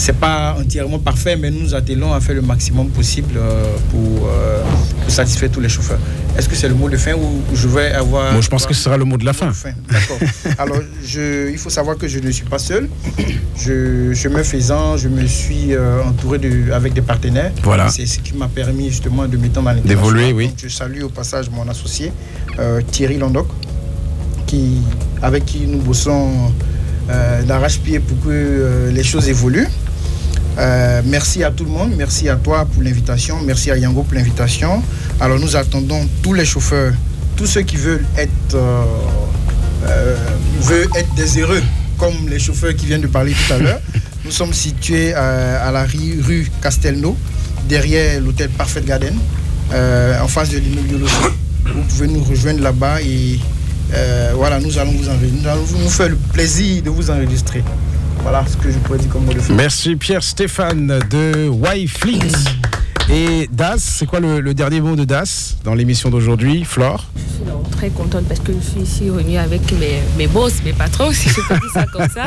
[0.00, 4.28] C'est pas entièrement parfait, mais nous nous attelons à faire le maximum possible euh, pour,
[4.28, 4.62] euh,
[5.02, 5.98] pour satisfaire tous les chauffeurs.
[6.38, 8.32] Est-ce que c'est le mot de fin ou je vais avoir.
[8.32, 9.52] Moi, je pense que ce sera le mot de la fin.
[9.90, 10.18] D'accord.
[10.58, 12.88] Alors, je, il faut savoir que je ne suis pas seul.
[13.56, 17.52] Je, chemin faisant, je me suis euh, entouré de, avec des partenaires.
[17.62, 17.90] Voilà.
[17.90, 20.14] C'est ce qui m'a permis justement de m'étendre dans l'international.
[20.14, 20.46] D'évoluer, oui.
[20.48, 22.10] Donc, je salue au passage mon associé,
[22.58, 23.48] euh, Thierry Londoc,
[24.46, 24.78] qui,
[25.20, 26.52] avec qui nous bossons
[27.10, 29.68] euh, d'arrache-pied pour que euh, les choses évoluent.
[30.58, 34.14] Euh, merci à tout le monde, merci à toi pour l'invitation, merci à Yango pour
[34.14, 34.82] l'invitation.
[35.20, 36.92] Alors nous attendons tous les chauffeurs,
[37.36, 38.84] tous ceux qui veulent être, euh,
[39.86, 40.16] euh,
[40.60, 41.62] veulent être des heureux,
[41.98, 43.80] comme les chauffeurs qui viennent de parler tout à l'heure.
[44.24, 47.16] Nous sommes situés euh, à la rue, rue Castelnau,
[47.68, 49.14] derrière l'hôtel Parfait Garden,
[49.72, 51.06] en face de l'immeuble Yolo.
[51.64, 53.38] Vous pouvez nous rejoindre là-bas et
[54.34, 55.40] voilà, nous allons vous enregistrer.
[55.42, 57.64] Nous allons vous faire le plaisir de vous enregistrer.
[58.22, 59.54] Voilà ce que je pourrais dire comme mot de fin.
[59.54, 62.20] Merci Pierre Stéphane de Y-Fleet.
[63.12, 67.06] Et Das, c'est quoi le, dernier mot de Das dans l'émission d'aujourd'hui, Flore?
[67.16, 70.72] Je suis très contente parce que je suis ici réunie avec mes, mes boss, mes
[70.72, 72.26] patrons, si je peux dire ça comme ça.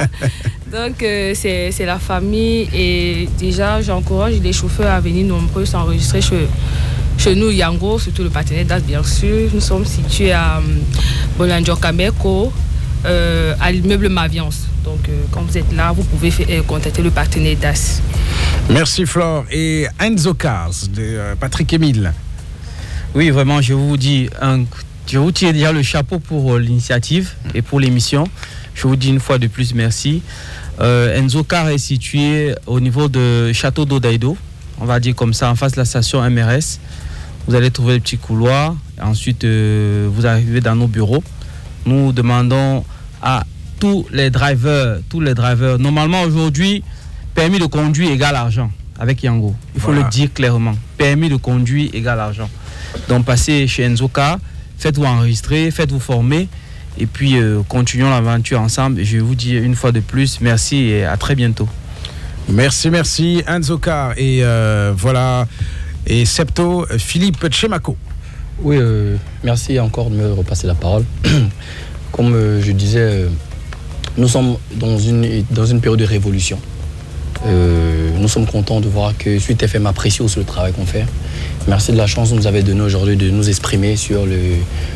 [0.71, 6.47] Donc euh, c'est la famille et déjà j'encourage les chauffeurs à venir nombreux s'enregistrer chez,
[7.17, 9.49] chez nous, Yango, surtout le partenaire Das bien sûr.
[9.53, 10.57] Nous sommes situés à
[11.39, 12.51] um, Kameko,
[13.05, 14.65] euh, à l'immeuble Maviance.
[14.83, 18.01] Donc, euh, quand vous êtes là, vous pouvez euh, contacter le partenaire DAS.
[18.69, 19.45] Merci Flore.
[19.51, 22.13] Et Enzo Cars de euh, Patrick Emile.
[23.15, 24.63] Oui, vraiment, je vous dis, un,
[25.07, 28.25] je vous tire déjà le chapeau pour l'initiative et pour l'émission.
[28.75, 30.21] Je vous dis une fois de plus merci.
[30.79, 34.35] Enzo Car est situé au niveau de Château d'Odaïdo,
[34.81, 36.79] on va dire comme ça, en face de la station MRS.
[37.47, 38.75] Vous allez trouver le petit couloir.
[38.99, 41.23] Ensuite, vous arrivez dans nos bureaux.
[41.85, 42.83] Nous demandons
[43.21, 43.43] à
[43.83, 45.77] tous les drivers, tous les drivers.
[45.77, 46.85] Normalement, aujourd'hui,
[47.35, 49.53] permis de conduire égale argent avec Yango.
[49.75, 50.75] Il faut le dire clairement.
[50.97, 52.49] Permis de conduire égale argent.
[53.09, 54.39] Donc, passez chez Enzoka,
[54.77, 56.47] faites-vous enregistrer, faites-vous former.
[56.97, 59.03] Et puis, euh, continuons l'aventure ensemble.
[59.03, 61.67] je vous dire une fois de plus, merci et à très bientôt.
[62.47, 64.13] Merci, merci, Enzoka.
[64.15, 65.45] Et euh, voilà.
[66.07, 67.97] Et Septo, Philippe Tchemako.
[68.61, 71.03] Oui, euh, merci encore de me repasser la parole.
[72.13, 73.27] Comme je disais,
[74.17, 76.59] nous sommes dans une, dans une période de révolution.
[77.45, 81.05] Euh, nous sommes contents de voir que Suite FM apprécie aussi le travail qu'on fait.
[81.67, 84.37] Merci de la chance que vous nous avez donnée aujourd'hui de nous exprimer sur le,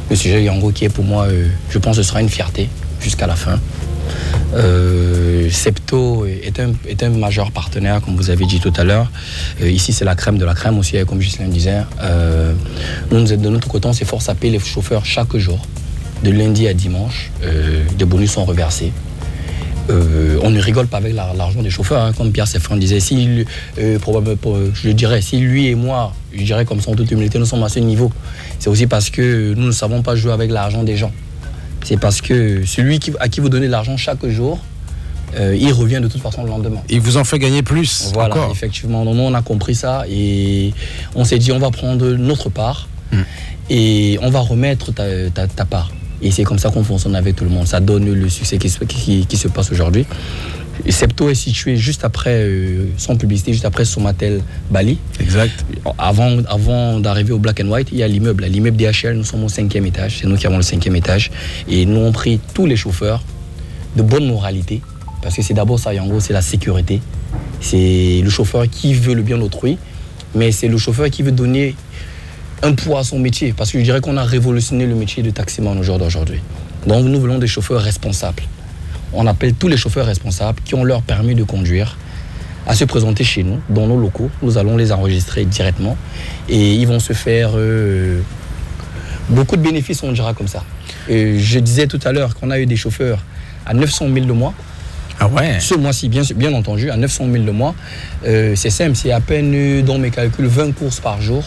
[0.10, 2.70] le, sujet Yango qui est pour moi, euh, je pense que ce sera une fierté
[3.02, 3.60] jusqu'à la fin.
[4.56, 9.12] Euh, Septo est un, est un, majeur partenaire, comme vous avez dit tout à l'heure.
[9.62, 11.82] ici, c'est la crème de la crème aussi, comme Gislain disait.
[13.12, 15.60] nous, de notre côté, on s'efforce à payer les chauffeurs chaque jour.
[16.24, 17.32] De lundi à dimanche,
[17.98, 18.92] des bonus sont reversés.
[19.90, 23.00] Euh, on ne rigole pas avec l'argent des chauffeurs, hein, comme Pierre Seffran disait.
[23.00, 23.46] Si,
[23.78, 23.98] euh,
[24.74, 27.70] je dirais, si lui et moi, je dirais comme en toute humilité, nous sommes à
[27.70, 28.12] ce niveau,
[28.60, 31.12] c'est aussi parce que nous ne savons pas jouer avec l'argent des gens.
[31.84, 34.60] C'est parce que celui à qui vous donnez l'argent chaque jour,
[35.36, 36.82] euh, il revient de toute façon le lendemain.
[36.90, 38.12] Il vous en fait gagner plus.
[38.14, 39.06] Voilà, effectivement.
[39.06, 40.74] nous, on a compris ça et
[41.16, 43.22] on s'est dit, on va prendre notre part hmm.
[43.70, 45.92] et on va remettre ta part.
[46.22, 47.68] Et c'est comme ça qu'on fonctionne avec tout le monde.
[47.68, 50.06] Ça donne le succès qui, se passe aujourd'hui.
[50.90, 55.00] Septo est situé juste après euh, son publicité, juste après Somatel Bali.
[55.20, 55.66] Exact.
[55.98, 58.46] Avant, avant d'arriver au Black and White, il y a l'immeuble.
[58.46, 60.20] L'immeuble DHL, nous sommes au cinquième étage.
[60.20, 61.32] C'est nous qui avons le cinquième étage.
[61.68, 63.24] Et nous avons pris tous les chauffeurs
[63.96, 64.82] de bonne moralité.
[65.22, 67.02] Parce que c'est d'abord ça, en gros, c'est la sécurité.
[67.60, 69.78] C'est le chauffeur qui veut le bien d'autrui.
[70.36, 71.76] Mais c'est le chauffeur qui veut donner
[72.64, 75.30] un poids à son métier, parce que je dirais qu'on a révolutionné le métier de
[75.30, 76.42] taximan au jour d'aujourd'hui.
[76.86, 78.44] Donc nous voulons des chauffeurs responsables.
[79.14, 81.98] On appelle tous les chauffeurs responsables qui ont leur permis de conduire
[82.66, 84.30] à se présenter chez nous, dans nos locaux.
[84.42, 85.96] Nous allons les enregistrer directement
[86.50, 88.20] et ils vont se faire euh,
[89.30, 90.64] beaucoup de bénéfices, on dira comme ça.
[91.08, 93.20] je disais tout à l'heure qu'on a eu des chauffeurs
[93.66, 94.54] à 900 000 le mois.
[95.20, 95.60] Ah ouais.
[95.60, 97.74] Ce mois-ci, bien, bien entendu, à 900 000 le mois.
[98.26, 101.44] Euh, c'est simple, c'est à peine euh, dans mes calculs 20 courses par jour.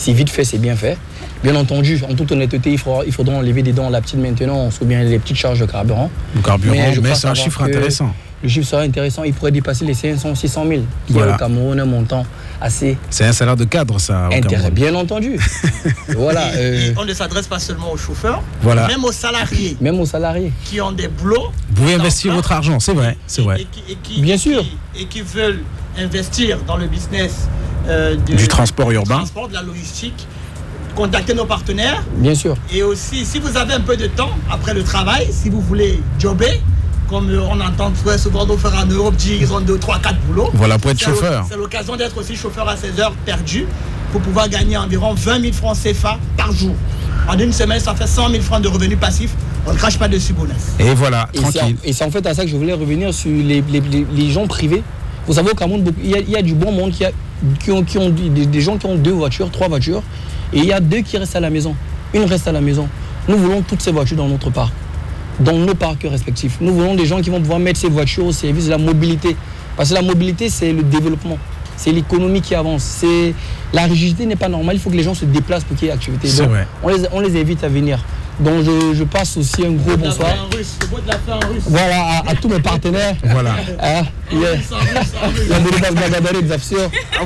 [0.00, 0.96] Si vite fait, c'est bien fait.
[1.44, 4.80] Bien entendu, en toute honnêteté, il faudra, il faudra enlever des dents la petite maintenance
[4.80, 6.10] ou bien les petites charges de carburant.
[6.34, 8.14] Le carburant, mais, c'est un chiffre intéressant.
[8.42, 11.78] Le chiffre sera intéressant, il pourrait dépasser les 500, 600 000, qui est au Cameroun
[11.78, 12.24] un montant
[12.62, 12.96] assez.
[13.10, 14.28] C'est un salaire de cadre, ça.
[14.32, 15.38] Intéressant, bien entendu.
[16.16, 16.46] voilà.
[16.54, 18.86] Euh, on ne s'adresse pas seulement aux chauffeurs, voilà.
[18.86, 19.76] même aux salariés.
[19.82, 20.50] Même aux salariés.
[20.64, 21.52] Qui ont des boulots.
[21.68, 23.18] Vous pouvez investir votre argent, c'est vrai.
[23.26, 23.66] C'est vrai.
[24.16, 24.64] bien sûr.
[24.98, 25.60] et qui veulent
[25.98, 27.48] investir dans le business
[27.88, 29.16] euh, du transport urbain.
[29.16, 30.26] Du transport, de la logistique.
[30.94, 32.02] Contactez nos partenaires.
[32.16, 32.56] Bien sûr.
[32.72, 36.00] Et aussi, si vous avez un peu de temps après le travail, si vous voulez
[36.18, 36.60] jobber,
[37.08, 40.50] comme on entend très souvent nous faire en Europe, ils ont 2, 3, 4 boulots.
[40.54, 41.44] Voilà pour être chauffeur.
[41.48, 43.66] C'est l'occasion d'être aussi chauffeur à 16 heures perdues
[44.12, 46.74] pour pouvoir gagner environ 20 000 francs CFA par jour.
[47.28, 49.32] En une semaine, ça fait 100 000 francs de revenus passifs.
[49.66, 50.54] On ne crache pas dessus, Bonas.
[50.78, 51.76] Et voilà, tranquille.
[51.84, 54.82] Et c'est en fait à ça que je voulais revenir sur les, les gens privés
[55.26, 58.86] vous savez, au Cameroun, il y, a, du bon monde qui, a, des, gens qui
[58.86, 60.02] ont deux voitures, trois voitures,
[60.52, 61.74] et il y a deux qui restent à la maison.
[62.14, 62.88] Une reste à la maison.
[63.28, 64.72] Nous voulons toutes ces voitures dans notre parc,
[65.38, 66.58] dans nos parcs respectifs.
[66.60, 69.36] Nous voulons des gens qui vont pouvoir mettre ces voitures au service de la mobilité.
[69.76, 71.38] Parce que la mobilité, c'est le développement
[71.80, 72.82] c'est l'économie qui avance.
[72.82, 73.34] C'est
[73.72, 74.76] la rigidité n'est pas normale.
[74.76, 76.28] Il faut que les gens se déplacent pour qu'il y ait activité.
[76.30, 76.50] Donc.
[77.12, 78.04] On, les, invite à venir.
[78.38, 80.48] Donc je, passe aussi un gros bonsoir.
[81.66, 83.16] Voilà, à, tous mes partenaires.
[83.24, 83.56] Voilà.
[83.78, 84.02] Ah.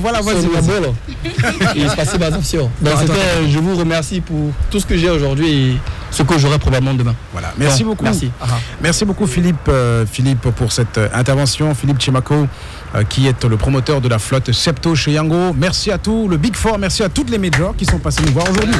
[0.00, 0.40] Voilà, voilà.
[3.48, 5.76] Je vous remercie pour tout ce que j'ai aujourd'hui et
[6.10, 7.14] ce que j'aurai probablement demain.
[7.32, 8.04] Voilà, merci beaucoup.
[8.04, 8.30] Merci.
[8.80, 11.74] Merci beaucoup Philippe, euh, Philippe pour cette intervention.
[11.74, 12.46] Philippe Chimako,
[13.02, 15.52] qui est le promoteur de la flotte Septo chez Yango.
[15.56, 18.32] Merci à tous, le Big Four, merci à toutes les majors qui sont passés nous
[18.32, 18.74] voir aujourd'hui.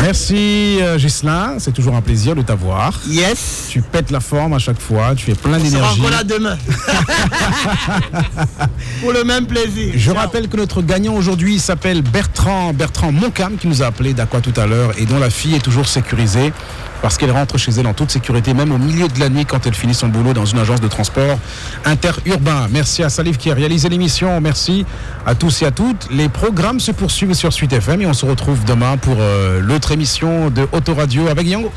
[0.00, 2.98] Merci euh, Gislain, c'est toujours un plaisir de t'avoir.
[3.08, 3.68] Yes.
[3.70, 6.02] Tu pètes la forme à chaque fois, tu es plein d'énergie.
[6.04, 6.56] On là demain.
[9.00, 9.92] Pour le même plaisir.
[9.96, 14.40] Je rappelle que notre gagnant aujourd'hui s'appelle Bertrand, Bertrand Moncam qui nous a appelé d'Aqua
[14.40, 16.52] tout à l'heure et dont la fille est toujours sécurisée
[17.02, 19.66] parce qu'elle rentre chez elle en toute sécurité, même au milieu de la nuit quand
[19.66, 21.38] elle finit son boulot dans une agence de transport
[21.84, 22.68] interurbain.
[22.70, 24.40] Merci à Salif qui a réalisé l'émission.
[24.40, 24.84] Merci
[25.24, 26.08] à tous et à toutes.
[26.10, 29.92] Les programmes se poursuivent sur Suite FM et on se retrouve demain pour euh, l'autre
[29.92, 31.72] émission de Autoradio avec Yango.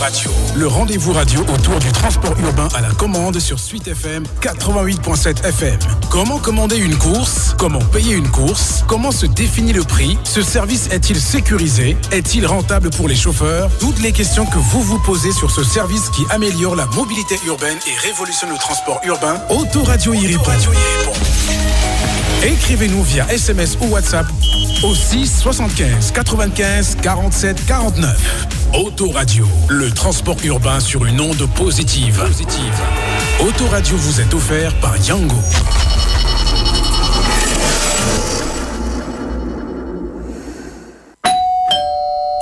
[0.00, 0.30] Radio.
[0.54, 5.78] Le rendez-vous radio autour du transport urbain à la commande sur Suite FM 88.7 FM.
[6.10, 7.54] Comment commander une course?
[7.58, 8.84] Comment payer une course?
[8.86, 10.18] Comment se définit le prix?
[10.24, 11.96] Ce service est-il sécurisé?
[12.12, 13.70] Est-il rentable pour les chauffeurs?
[13.80, 17.78] Toutes les questions que vous vous posez sur ce service qui améliore la mobilité urbaine
[17.86, 20.52] et révolutionne le transport urbain, Autoradio y répond.
[22.42, 24.26] Écrivez-nous via SMS ou WhatsApp
[24.82, 28.55] au 6 75 95 47 49.
[28.74, 32.18] Autoradio, le transport urbain sur une onde positive.
[32.18, 32.74] positive.
[33.40, 35.36] Autoradio vous est offert par Yango.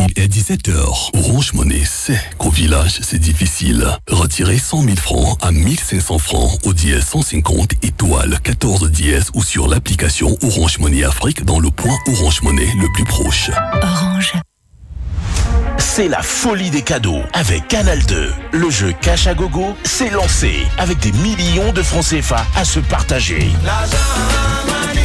[0.00, 1.10] Il est 17h.
[1.14, 3.86] Orange Monnaie sait qu'au village, c'est difficile.
[4.10, 9.68] Retirer 100 000 francs à 1500 francs au dièse 150 étoile 14 dièse ou sur
[9.68, 13.50] l'application Orange Monnaie Afrique dans le point Orange Monnaie le plus proche.
[13.82, 14.34] Orange
[15.84, 18.32] c'est la folie des cadeaux avec Canal 2.
[18.52, 22.80] Le jeu Cash à Gogo s'est lancé avec des millions de francs CFA à se
[22.80, 23.50] partager.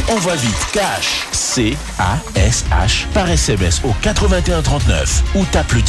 [0.08, 5.82] Envoie vite Cash, C-A-S-H, par SMS au 8139 ou tape le